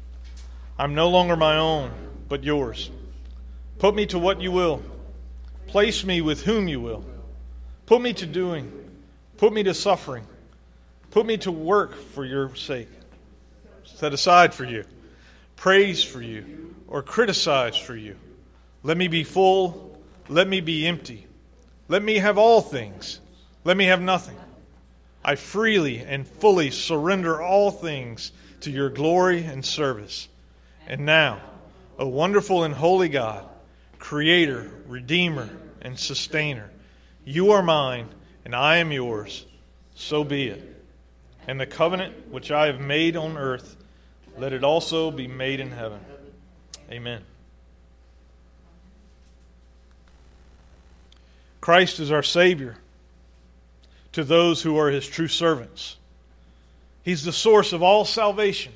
I'm 0.79 0.95
no 0.95 1.09
longer 1.09 1.37
my 1.37 1.59
own, 1.59 1.93
but 2.29 2.43
yours. 2.43 2.91
Put 3.79 3.95
me 3.95 4.07
to 4.07 4.19
what 4.19 4.41
you 4.41 4.51
will. 4.51 4.83
Place 5.73 6.05
me 6.05 6.21
with 6.21 6.43
whom 6.43 6.69
you 6.69 6.83
will. 6.83 7.03
Put 7.87 8.03
me 8.03 8.13
to 8.13 8.27
doing. 8.27 8.71
Put 9.39 9.55
me 9.55 9.63
to 9.63 9.73
suffering. 9.73 10.27
Put 11.11 11.25
me 11.25 11.39
to 11.39 11.51
work 11.51 11.95
for 11.95 12.27
your 12.27 12.55
sake. 12.57 12.91
Set 13.85 14.13
aside 14.13 14.53
for 14.53 14.65
you. 14.65 14.85
Praise 15.57 16.05
for 16.05 16.21
you. 16.21 16.75
Or 16.89 17.01
criticize 17.03 17.75
for 17.75 17.97
you. 17.97 18.17
Let 18.83 18.99
me 18.99 19.09
be 19.09 19.25
full. 19.25 19.99
Let 20.29 20.47
me 20.47 20.61
be 20.61 20.87
empty. 20.87 21.27
Let 21.89 22.03
me 22.03 22.17
have 22.17 22.37
all 22.37 22.61
things. 22.61 23.21
Let 23.65 23.79
me 23.79 23.87
have 23.87 24.03
nothing. 24.03 24.37
I 25.25 25.37
freely 25.37 26.01
and 26.01 26.29
fully 26.29 26.71
surrender 26.71 27.41
all 27.41 27.71
things 27.71 28.33
to 28.61 28.71
your 28.71 28.91
glory 28.91 29.43
and 29.43 29.65
service. 29.65 30.29
And 30.87 31.07
now, 31.07 31.41
O 31.99 32.09
wonderful 32.09 32.63
and 32.63 32.75
holy 32.75 33.09
God, 33.09 33.49
Creator, 33.99 34.71
Redeemer, 34.87 35.49
and 35.83 35.99
Sustainer, 35.99 36.71
you 37.25 37.53
are 37.53 37.63
mine, 37.63 38.09
and 38.45 38.55
I 38.55 38.79
am 38.79 38.91
yours. 38.93 39.45
So 39.95 40.25
be 40.25 40.49
it. 40.49 40.85
And 41.47 41.61
the 41.61 41.67
covenant 41.67 42.31
which 42.31 42.51
I 42.51 42.67
have 42.67 42.81
made 42.81 43.17
on 43.17 43.37
earth, 43.37 43.77
let 44.39 44.53
it 44.53 44.65
also 44.65 45.11
be 45.11 45.27
made 45.27 45.61
in 45.61 45.71
heaven. 45.71 46.01
Amen. 46.91 47.23
Christ 51.61 52.01
is 52.01 52.11
our 52.11 52.23
Savior 52.23 52.77
to 54.13 54.25
those 54.25 54.63
who 54.63 54.77
are 54.79 54.91
His 54.91 55.07
true 55.07 55.29
servants. 55.29 55.97
He's 57.03 57.25
the 57.25 57.33
source 57.33 57.73
of 57.73 57.83
all 57.83 58.05
salvation 58.05 58.73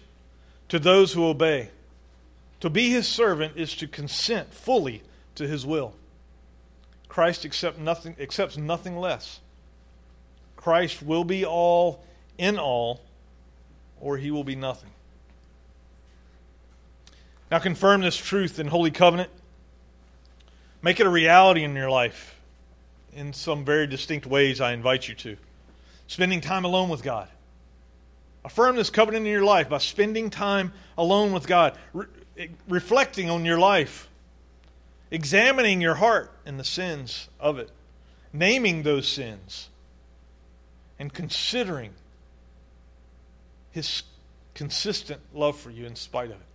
to 0.68 0.78
those 0.78 1.12
who 1.12 1.26
obey. 1.26 1.70
To 2.60 2.70
be 2.70 2.90
His 2.90 3.06
servant 3.06 3.56
is 3.56 3.74
to 3.76 3.86
consent 3.86 4.52
fully 4.52 5.02
to 5.36 5.46
His 5.46 5.64
will. 5.66 5.94
Christ 7.16 7.46
accept 7.46 7.78
nothing, 7.78 8.14
accepts 8.20 8.58
nothing 8.58 8.98
less. 8.98 9.40
Christ 10.54 11.02
will 11.02 11.24
be 11.24 11.46
all 11.46 12.04
in 12.36 12.58
all, 12.58 13.00
or 14.02 14.18
he 14.18 14.30
will 14.30 14.44
be 14.44 14.54
nothing. 14.54 14.90
Now, 17.50 17.58
confirm 17.58 18.02
this 18.02 18.18
truth 18.18 18.58
in 18.58 18.66
Holy 18.66 18.90
Covenant. 18.90 19.30
Make 20.82 21.00
it 21.00 21.06
a 21.06 21.08
reality 21.08 21.64
in 21.64 21.74
your 21.74 21.88
life 21.88 22.38
in 23.14 23.32
some 23.32 23.64
very 23.64 23.86
distinct 23.86 24.26
ways, 24.26 24.60
I 24.60 24.74
invite 24.74 25.08
you 25.08 25.14
to. 25.14 25.38
Spending 26.08 26.42
time 26.42 26.66
alone 26.66 26.90
with 26.90 27.02
God. 27.02 27.28
Affirm 28.44 28.76
this 28.76 28.90
covenant 28.90 29.24
in 29.24 29.32
your 29.32 29.42
life 29.42 29.70
by 29.70 29.78
spending 29.78 30.28
time 30.28 30.70
alone 30.98 31.32
with 31.32 31.46
God, 31.46 31.78
re- 31.94 32.08
reflecting 32.68 33.30
on 33.30 33.46
your 33.46 33.58
life, 33.58 34.10
examining 35.10 35.80
your 35.80 35.96
heart 35.96 36.32
and 36.44 36.58
the 36.58 36.64
sins 36.64 37.28
of 37.38 37.58
it, 37.58 37.70
naming 38.32 38.82
those 38.82 39.06
sins, 39.06 39.68
and 40.98 41.12
considering 41.12 41.92
His 43.70 44.02
consistent 44.54 45.20
love 45.34 45.58
for 45.58 45.70
you 45.70 45.86
in 45.86 45.96
spite 45.96 46.30
of 46.30 46.36
it. 46.36 46.46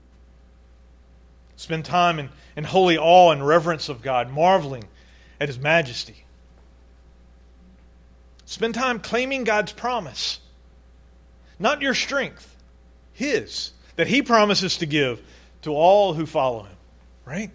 Spend 1.56 1.86
time 1.86 2.18
in, 2.18 2.30
in 2.56 2.64
holy 2.64 2.98
awe 2.98 3.32
and 3.32 3.46
reverence 3.46 3.88
of 3.88 4.02
God, 4.02 4.32
marveling 4.32 4.86
at 5.40 5.48
His 5.48 5.60
majesty. 5.60 6.26
Spend 8.46 8.74
time 8.74 9.00
claiming 9.00 9.44
God's 9.44 9.72
promise, 9.72 10.40
not 11.60 11.82
your 11.82 11.94
strength, 11.94 12.56
His, 13.14 13.72
that 13.96 14.08
He 14.08 14.22
promises 14.22 14.78
to 14.78 14.86
give 14.86 15.22
to 15.62 15.72
all 15.72 16.14
who 16.14 16.26
follow 16.26 16.64
Him, 16.64 16.78
right? 17.24 17.52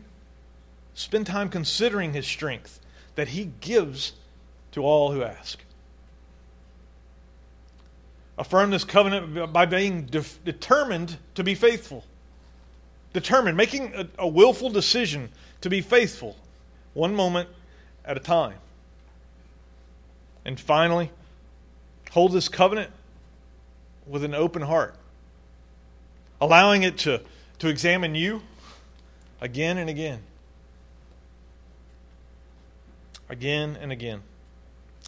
Spend 0.96 1.26
time 1.26 1.50
considering 1.50 2.14
His 2.14 2.26
strength 2.26 2.80
that 3.16 3.28
He 3.28 3.52
gives 3.60 4.14
to 4.72 4.82
all 4.82 5.12
who 5.12 5.22
ask. 5.22 5.62
Affirm 8.38 8.70
this 8.70 8.82
covenant 8.82 9.52
by 9.52 9.66
being 9.66 10.06
de- 10.06 10.24
determined 10.44 11.18
to 11.34 11.44
be 11.44 11.54
faithful. 11.54 12.02
Determined, 13.12 13.58
making 13.58 13.94
a, 13.94 14.08
a 14.18 14.26
willful 14.26 14.70
decision 14.70 15.28
to 15.60 15.68
be 15.68 15.82
faithful, 15.82 16.34
one 16.94 17.14
moment 17.14 17.50
at 18.04 18.16
a 18.16 18.20
time. 18.20 18.56
And 20.46 20.58
finally, 20.58 21.10
hold 22.10 22.32
this 22.32 22.48
covenant 22.48 22.90
with 24.06 24.24
an 24.24 24.34
open 24.34 24.62
heart, 24.62 24.94
allowing 26.40 26.84
it 26.84 26.96
to, 26.98 27.20
to 27.58 27.68
examine 27.68 28.14
you 28.14 28.40
again 29.42 29.76
and 29.76 29.90
again. 29.90 30.22
Again 33.28 33.76
and 33.80 33.90
again. 33.90 34.22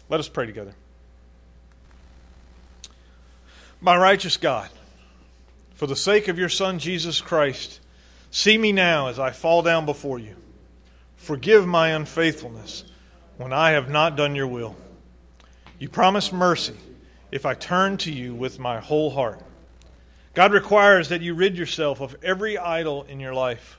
Let 0.09 0.19
us 0.19 0.27
pray 0.27 0.45
together. 0.45 0.73
My 3.81 3.95
righteous 3.95 4.35
God, 4.35 4.69
for 5.73 5.87
the 5.87 5.95
sake 5.95 6.27
of 6.27 6.37
your 6.37 6.49
Son 6.49 6.79
Jesus 6.79 7.21
Christ, 7.21 7.79
see 8.29 8.57
me 8.57 8.71
now 8.71 9.07
as 9.07 9.19
I 9.19 9.31
fall 9.31 9.61
down 9.61 9.85
before 9.85 10.19
you. 10.19 10.35
Forgive 11.15 11.65
my 11.65 11.89
unfaithfulness 11.89 12.83
when 13.37 13.53
I 13.53 13.71
have 13.71 13.89
not 13.89 14.17
done 14.17 14.35
your 14.35 14.47
will. 14.47 14.75
You 15.79 15.87
promise 15.87 16.33
mercy 16.33 16.75
if 17.31 17.45
I 17.45 17.53
turn 17.53 17.97
to 17.99 18.11
you 18.11 18.35
with 18.35 18.59
my 18.59 18.79
whole 18.79 19.11
heart. 19.11 19.39
God 20.33 20.51
requires 20.51 21.09
that 21.09 21.21
you 21.21 21.33
rid 21.33 21.57
yourself 21.57 22.01
of 22.01 22.17
every 22.21 22.57
idol 22.57 23.03
in 23.03 23.19
your 23.19 23.33
life. 23.33 23.78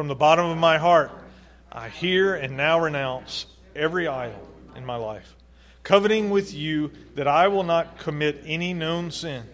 From 0.00 0.08
the 0.08 0.14
bottom 0.14 0.46
of 0.46 0.56
my 0.56 0.78
heart, 0.78 1.12
I 1.70 1.90
here 1.90 2.34
and 2.34 2.56
now 2.56 2.80
renounce 2.80 3.44
every 3.76 4.08
idol 4.08 4.48
in 4.74 4.86
my 4.86 4.96
life 4.96 5.36
coveting 5.82 6.30
with 6.30 6.54
you 6.54 6.90
that 7.16 7.28
I 7.28 7.48
will 7.48 7.64
not 7.64 7.98
commit 7.98 8.42
any 8.46 8.72
known 8.72 9.10
sin. 9.10 9.44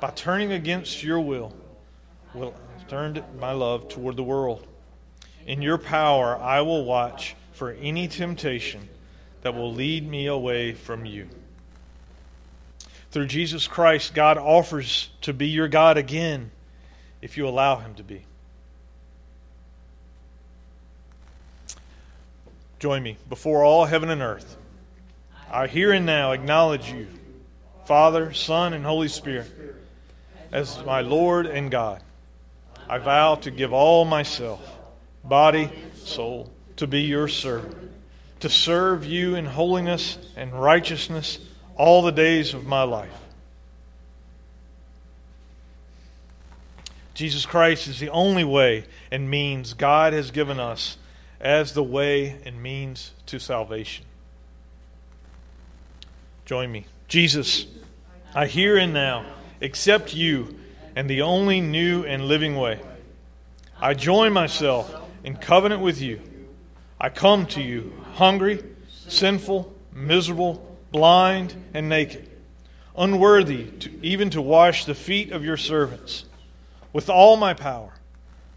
By 0.00 0.12
turning 0.12 0.50
against 0.50 1.02
your 1.02 1.20
will, 1.20 1.54
will 2.32 2.54
turned 2.88 3.22
my 3.38 3.52
love 3.52 3.90
toward 3.90 4.16
the 4.16 4.22
world. 4.22 4.66
In 5.46 5.60
your 5.60 5.76
power, 5.76 6.38
I 6.38 6.62
will 6.62 6.86
watch 6.86 7.36
for 7.52 7.72
any 7.72 8.08
temptation 8.08 8.88
that 9.42 9.54
will 9.54 9.74
lead 9.74 10.08
me 10.08 10.24
away 10.24 10.72
from 10.72 11.04
you. 11.04 11.28
Through 13.10 13.26
Jesus 13.26 13.68
Christ, 13.68 14.14
God 14.14 14.38
offers 14.38 15.10
to 15.20 15.34
be 15.34 15.48
your 15.48 15.68
God 15.68 15.98
again 15.98 16.50
if 17.20 17.36
you 17.36 17.46
allow 17.46 17.76
Him 17.76 17.94
to 17.96 18.02
be. 18.02 18.24
Join 22.80 23.02
me 23.02 23.18
before 23.28 23.62
all 23.62 23.84
heaven 23.84 24.08
and 24.08 24.22
earth. 24.22 24.56
I 25.52 25.66
here 25.66 25.92
and 25.92 26.06
now 26.06 26.32
acknowledge 26.32 26.90
you, 26.90 27.08
Father, 27.84 28.32
Son, 28.32 28.72
and 28.72 28.86
Holy 28.86 29.08
Spirit, 29.08 29.52
as 30.50 30.82
my 30.86 31.02
Lord 31.02 31.44
and 31.44 31.70
God. 31.70 32.02
I 32.88 32.96
vow 32.96 33.34
to 33.36 33.50
give 33.50 33.74
all 33.74 34.06
myself, 34.06 34.78
body, 35.22 35.70
soul, 35.94 36.50
to 36.76 36.86
be 36.86 37.02
your 37.02 37.28
servant, 37.28 37.76
to 38.40 38.48
serve 38.48 39.04
you 39.04 39.34
in 39.34 39.44
holiness 39.44 40.16
and 40.34 40.50
righteousness 40.50 41.38
all 41.76 42.00
the 42.00 42.10
days 42.10 42.54
of 42.54 42.64
my 42.64 42.84
life. 42.84 43.12
Jesus 47.12 47.44
Christ 47.44 47.88
is 47.88 48.00
the 48.00 48.08
only 48.08 48.44
way 48.44 48.86
and 49.10 49.28
means 49.28 49.74
God 49.74 50.14
has 50.14 50.30
given 50.30 50.58
us 50.58 50.96
as 51.40 51.72
the 51.72 51.82
way 51.82 52.36
and 52.44 52.62
means 52.62 53.12
to 53.26 53.38
salvation. 53.38 54.04
Join 56.44 56.70
me. 56.70 56.86
Jesus, 57.08 57.66
I 58.34 58.46
here 58.46 58.76
and 58.76 58.92
now 58.92 59.24
accept 59.62 60.14
you 60.14 60.58
and 60.94 61.08
the 61.08 61.22
only 61.22 61.60
new 61.60 62.04
and 62.04 62.24
living 62.24 62.56
way. 62.56 62.80
I 63.80 63.94
join 63.94 64.32
myself 64.32 64.94
in 65.24 65.36
covenant 65.36 65.80
with 65.80 66.00
you. 66.00 66.20
I 67.00 67.08
come 67.08 67.46
to 67.46 67.62
you 67.62 67.92
hungry, 68.14 68.62
sinful, 69.08 69.74
miserable, 69.92 70.76
blind, 70.92 71.54
and 71.72 71.88
naked, 71.88 72.28
unworthy 72.96 73.64
to, 73.64 74.04
even 74.04 74.30
to 74.30 74.42
wash 74.42 74.84
the 74.84 74.94
feet 74.94 75.32
of 75.32 75.44
your 75.44 75.56
servants. 75.56 76.24
With 76.92 77.08
all 77.08 77.36
my 77.36 77.54
power, 77.54 77.92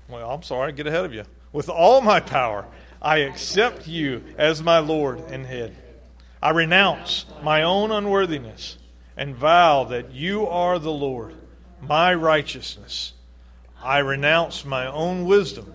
well, 0.09 0.31
I'm 0.31 0.43
sorry, 0.43 0.73
get 0.73 0.88
ahead 0.88 1.05
of 1.05 1.13
you. 1.13 1.23
With 1.53 1.69
all 1.69 2.01
my 2.01 2.19
power, 2.19 2.65
I 3.01 3.17
accept 3.19 3.87
you 3.87 4.23
as 4.37 4.61
my 4.61 4.79
Lord 4.79 5.19
and 5.29 5.45
head. 5.45 5.75
I 6.41 6.49
renounce 6.49 7.25
my 7.41 7.61
own 7.63 7.91
unworthiness 7.91 8.77
and 9.15 9.35
vow 9.35 9.85
that 9.85 10.11
you 10.11 10.47
are 10.47 10.79
the 10.79 10.91
Lord, 10.91 11.35
my 11.79 12.13
righteousness. 12.13 13.13
I 13.81 13.99
renounce 13.99 14.65
my 14.65 14.87
own 14.87 15.25
wisdom 15.25 15.73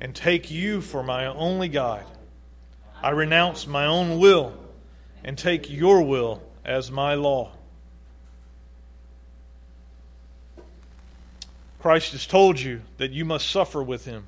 and 0.00 0.14
take 0.14 0.50
you 0.50 0.80
for 0.80 1.02
my 1.02 1.26
only 1.26 1.68
guide. 1.68 2.06
I 3.00 3.10
renounce 3.10 3.66
my 3.66 3.86
own 3.86 4.18
will 4.18 4.52
and 5.22 5.38
take 5.38 5.70
your 5.70 6.02
will 6.02 6.42
as 6.64 6.90
my 6.90 7.14
law. 7.14 7.52
Christ 11.80 12.12
has 12.12 12.26
told 12.26 12.58
you 12.58 12.80
that 12.96 13.12
you 13.12 13.24
must 13.24 13.48
suffer 13.48 13.82
with 13.82 14.06
him. 14.06 14.26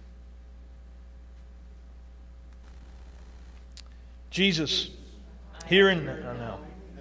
Jesus, 4.36 4.90
here 5.66 5.88
and 5.88 6.04
now, 6.04 6.58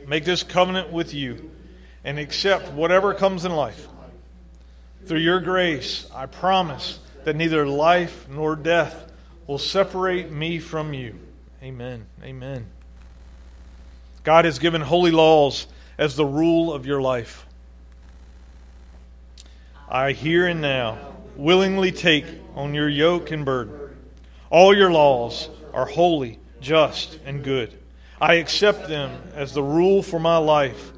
make 0.07 0.23
this 0.23 0.41
covenant 0.41 0.93
with 0.93 1.13
you 1.13 1.51
and 2.05 2.17
accept 2.17 2.71
whatever 2.71 3.13
comes 3.13 3.43
in 3.43 3.51
life. 3.51 3.89
Through 5.03 5.19
your 5.19 5.41
grace, 5.41 6.09
I 6.15 6.27
promise 6.27 6.97
that 7.25 7.35
neither 7.35 7.67
life 7.67 8.29
nor 8.29 8.55
death 8.55 9.11
will 9.47 9.57
separate 9.57 10.31
me 10.31 10.59
from 10.59 10.93
you. 10.93 11.19
Amen. 11.61 12.05
Amen. 12.23 12.67
God 14.23 14.45
has 14.45 14.57
given 14.57 14.79
holy 14.79 15.11
laws 15.11 15.67
as 15.97 16.15
the 16.15 16.25
rule 16.25 16.71
of 16.71 16.85
your 16.85 17.01
life. 17.01 17.45
I 19.89 20.13
here 20.13 20.47
and 20.47 20.61
now 20.61 20.97
willingly 21.35 21.91
take 21.91 22.27
on 22.55 22.73
your 22.73 22.87
yoke 22.87 23.29
and 23.31 23.43
burden. 23.43 23.77
All 24.49 24.73
your 24.73 24.89
laws 24.89 25.49
are 25.73 25.85
holy, 25.85 26.39
just, 26.65 27.19
and 27.25 27.43
good. 27.43 27.71
I 28.19 28.35
accept 28.35 28.89
them 28.89 29.11
as 29.35 29.53
the 29.53 29.63
rule 29.63 30.01
for 30.01 30.19
my 30.19 30.37
life, 30.37 30.91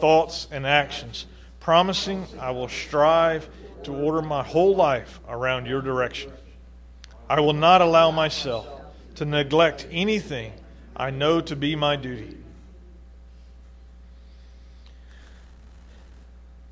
thoughts, 0.00 0.46
and 0.52 0.66
actions, 0.66 1.26
promising 1.60 2.26
I 2.38 2.50
will 2.50 2.68
strive 2.68 3.48
to 3.84 3.94
order 3.94 4.20
my 4.20 4.42
whole 4.42 4.76
life 4.76 5.18
around 5.28 5.66
your 5.66 5.80
direction. 5.80 6.30
I 7.28 7.40
will 7.40 7.54
not 7.54 7.80
allow 7.80 8.10
myself 8.10 8.68
to 9.16 9.24
neglect 9.24 9.88
anything 9.90 10.52
I 10.94 11.10
know 11.10 11.40
to 11.40 11.56
be 11.56 11.74
my 11.74 11.96
duty. 11.96 12.36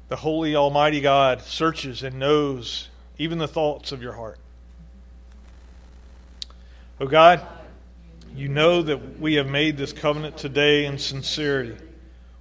The 0.08 0.16
Holy 0.16 0.56
Almighty 0.56 1.00
God 1.00 1.40
searches 1.40 2.02
and 2.02 2.18
knows 2.18 2.88
even 3.16 3.38
the 3.38 3.48
thoughts 3.48 3.92
of 3.92 4.02
your 4.02 4.12
heart. 4.12 4.38
Oh 7.00 7.06
God, 7.06 7.46
you 8.34 8.48
know 8.48 8.82
that 8.82 9.18
we 9.20 9.34
have 9.34 9.48
made 9.48 9.76
this 9.76 9.92
covenant 9.92 10.36
today 10.36 10.86
in 10.86 10.98
sincerity, 10.98 11.76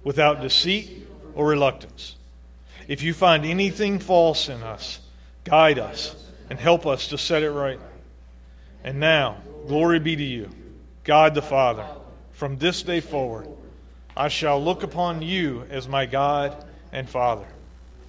without 0.04 0.40
deceit 0.40 1.06
or 1.34 1.46
reluctance. 1.46 2.16
If 2.88 3.02
you 3.02 3.14
find 3.14 3.44
anything 3.44 3.98
false 3.98 4.48
in 4.48 4.62
us, 4.62 5.00
guide 5.44 5.78
us 5.78 6.14
and 6.48 6.58
help 6.58 6.86
us 6.86 7.08
to 7.08 7.18
set 7.18 7.42
it 7.42 7.50
right. 7.50 7.80
And 8.82 8.98
now, 8.98 9.38
glory 9.68 9.98
be 9.98 10.16
to 10.16 10.24
you, 10.24 10.50
God 11.04 11.34
the 11.34 11.42
Father. 11.42 11.86
From 12.32 12.56
this 12.58 12.82
day 12.82 13.00
forward, 13.00 13.48
I 14.16 14.28
shall 14.28 14.62
look 14.62 14.82
upon 14.82 15.22
you 15.22 15.66
as 15.70 15.86
my 15.86 16.06
God 16.06 16.64
and 16.92 17.08
Father 17.08 17.46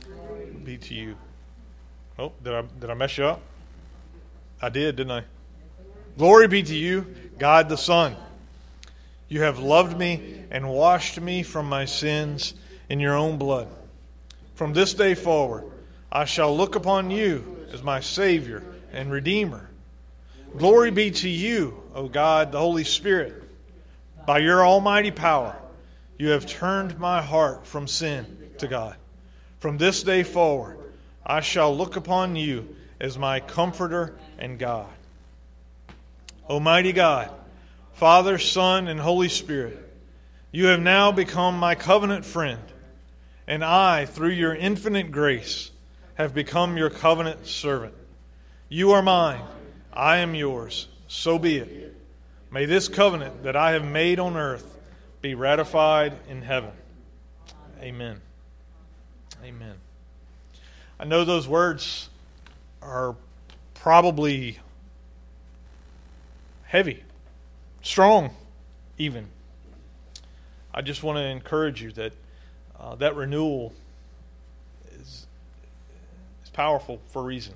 Glory 0.03 0.45
be 0.63 0.77
to 0.77 0.93
you. 0.93 1.15
Oh, 2.17 2.32
did 2.43 2.53
I, 2.53 2.63
did 2.79 2.89
I 2.89 2.93
mess 2.93 3.17
you 3.17 3.25
up? 3.25 3.41
I 4.61 4.69
did, 4.69 4.95
didn't 4.95 5.11
I? 5.11 5.23
Glory 6.17 6.47
be 6.47 6.63
to 6.63 6.75
you, 6.75 7.05
God 7.41 7.69
the 7.69 7.75
Son. 7.75 8.15
You 9.27 9.41
have 9.41 9.57
loved 9.57 9.97
me 9.97 10.43
and 10.51 10.69
washed 10.69 11.19
me 11.19 11.41
from 11.41 11.67
my 11.67 11.85
sins 11.85 12.53
in 12.87 12.99
your 12.99 13.15
own 13.15 13.39
blood. 13.39 13.67
From 14.53 14.73
this 14.73 14.93
day 14.93 15.15
forward, 15.15 15.63
I 16.11 16.25
shall 16.25 16.55
look 16.55 16.75
upon 16.75 17.09
you 17.09 17.65
as 17.73 17.81
my 17.81 17.99
Savior 17.99 18.63
and 18.93 19.11
Redeemer. 19.11 19.71
Glory 20.55 20.91
be 20.91 21.09
to 21.09 21.27
you, 21.27 21.81
O 21.95 22.07
God, 22.07 22.51
the 22.51 22.59
Holy 22.59 22.83
Spirit. 22.83 23.41
By 24.27 24.37
your 24.37 24.63
almighty 24.63 25.09
power, 25.09 25.55
you 26.19 26.29
have 26.29 26.45
turned 26.45 26.99
my 26.99 27.23
heart 27.23 27.65
from 27.65 27.87
sin 27.87 28.51
to 28.59 28.67
God. 28.67 28.97
From 29.57 29.79
this 29.79 30.03
day 30.03 30.21
forward, 30.21 30.77
I 31.25 31.41
shall 31.41 31.75
look 31.75 31.95
upon 31.95 32.35
you 32.35 32.75
as 32.99 33.17
my 33.17 33.39
comforter 33.39 34.13
and 34.37 34.59
God. 34.59 34.89
Almighty 36.52 36.91
God, 36.91 37.32
Father, 37.93 38.38
Son, 38.38 38.89
and 38.89 38.99
Holy 38.99 39.30
Spirit, 39.30 39.80
you 40.52 40.66
have 40.66 40.82
now 40.82 41.10
become 41.14 41.58
my 41.58 41.76
covenant 41.76 42.26
friend, 42.26 42.60
and 43.47 43.64
I, 43.64 44.06
through 44.06 44.32
your 44.32 44.54
infinite 44.54 45.14
grace, 45.14 45.72
have 46.16 46.34
become 46.34 46.76
your 46.76 46.89
covenant 46.89 47.47
servant. 47.47 47.93
You 48.68 48.91
are 48.91 49.02
mine, 49.02 49.39
I 49.93 50.18
am 50.18 50.36
yours, 50.36 50.89
so 51.08 51.39
be 51.39 51.56
it. 51.56 51.95
May 52.52 52.66
this 52.66 52.89
covenant 52.89 53.43
that 53.43 53.56
I 53.56 53.72
have 53.72 53.86
made 53.86 54.20
on 54.20 54.36
earth 54.36 54.78
be 55.22 55.36
ratified 55.36 56.18
in 56.28 56.41
heaven. 56.41 56.72
Amen. 57.80 58.20
Amen. 59.41 59.76
I 60.99 61.06
know 61.06 61.24
those 61.24 61.47
words 61.47 62.10
are 62.82 63.16
probably 63.74 64.60
heavy, 66.72 67.03
strong, 67.82 68.34
even. 68.97 69.28
I 70.74 70.82
just 70.82 71.03
want 71.03 71.17
to 71.17 71.26
encourage 71.26 71.82
you 71.82 71.91
that 71.91 72.13
uh, 72.80 72.95
that 72.95 73.13
renewal 73.17 73.74
is, 75.01 75.28
is 76.45 76.49
powerful 76.53 77.01
for 77.07 77.24
a 77.24 77.26
reason. 77.26 77.55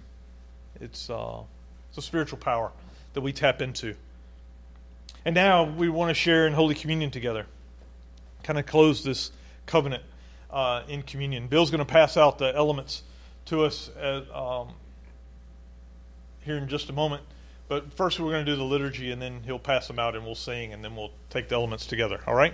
It's, 0.81 1.09
uh, 1.09 1.43
it's 1.87 1.97
a 1.97 2.01
spiritual 2.01 2.39
power 2.39 2.73
that 3.13 3.21
we 3.21 3.31
tap 3.31 3.61
into. 3.61 3.95
And 5.23 5.33
now 5.33 5.63
we 5.63 5.87
want 5.87 6.09
to 6.09 6.13
share 6.13 6.45
in 6.45 6.51
Holy 6.51 6.75
Communion 6.75 7.09
together, 7.09 7.45
kind 8.43 8.59
of 8.59 8.65
close 8.65 9.01
this 9.01 9.31
covenant 9.65 10.03
uh, 10.51 10.83
in 10.89 11.03
communion. 11.03 11.47
Bill's 11.47 11.71
going 11.71 11.79
to 11.79 11.85
pass 11.85 12.17
out 12.17 12.37
the 12.37 12.53
elements 12.53 13.03
to 13.45 13.63
us 13.63 13.89
at, 13.97 14.29
um, 14.35 14.73
here 16.41 16.57
in 16.57 16.67
just 16.67 16.89
a 16.89 16.93
moment. 16.93 17.23
But 17.67 17.93
first, 17.93 18.19
we're 18.19 18.31
going 18.31 18.45
to 18.45 18.51
do 18.51 18.55
the 18.55 18.63
liturgy, 18.63 19.11
and 19.11 19.21
then 19.21 19.41
he'll 19.43 19.59
pass 19.59 19.87
them 19.87 19.97
out, 19.97 20.15
and 20.15 20.23
we'll 20.23 20.35
sing, 20.35 20.71
and 20.71 20.83
then 20.83 20.95
we'll 20.95 21.11
take 21.29 21.49
the 21.49 21.55
elements 21.55 21.87
together. 21.87 22.21
All 22.27 22.35
right? 22.35 22.53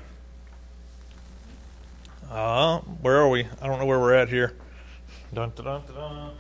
Uh, 2.30 2.80
where 2.80 3.18
are 3.18 3.30
we? 3.30 3.46
I 3.62 3.68
don't 3.68 3.78
know 3.78 3.86
where 3.86 4.00
we're 4.00 4.14
at 4.14 4.30
here. 4.30 4.54
Dun, 5.34 5.52
dun, 5.56 5.82
dun, 5.88 6.32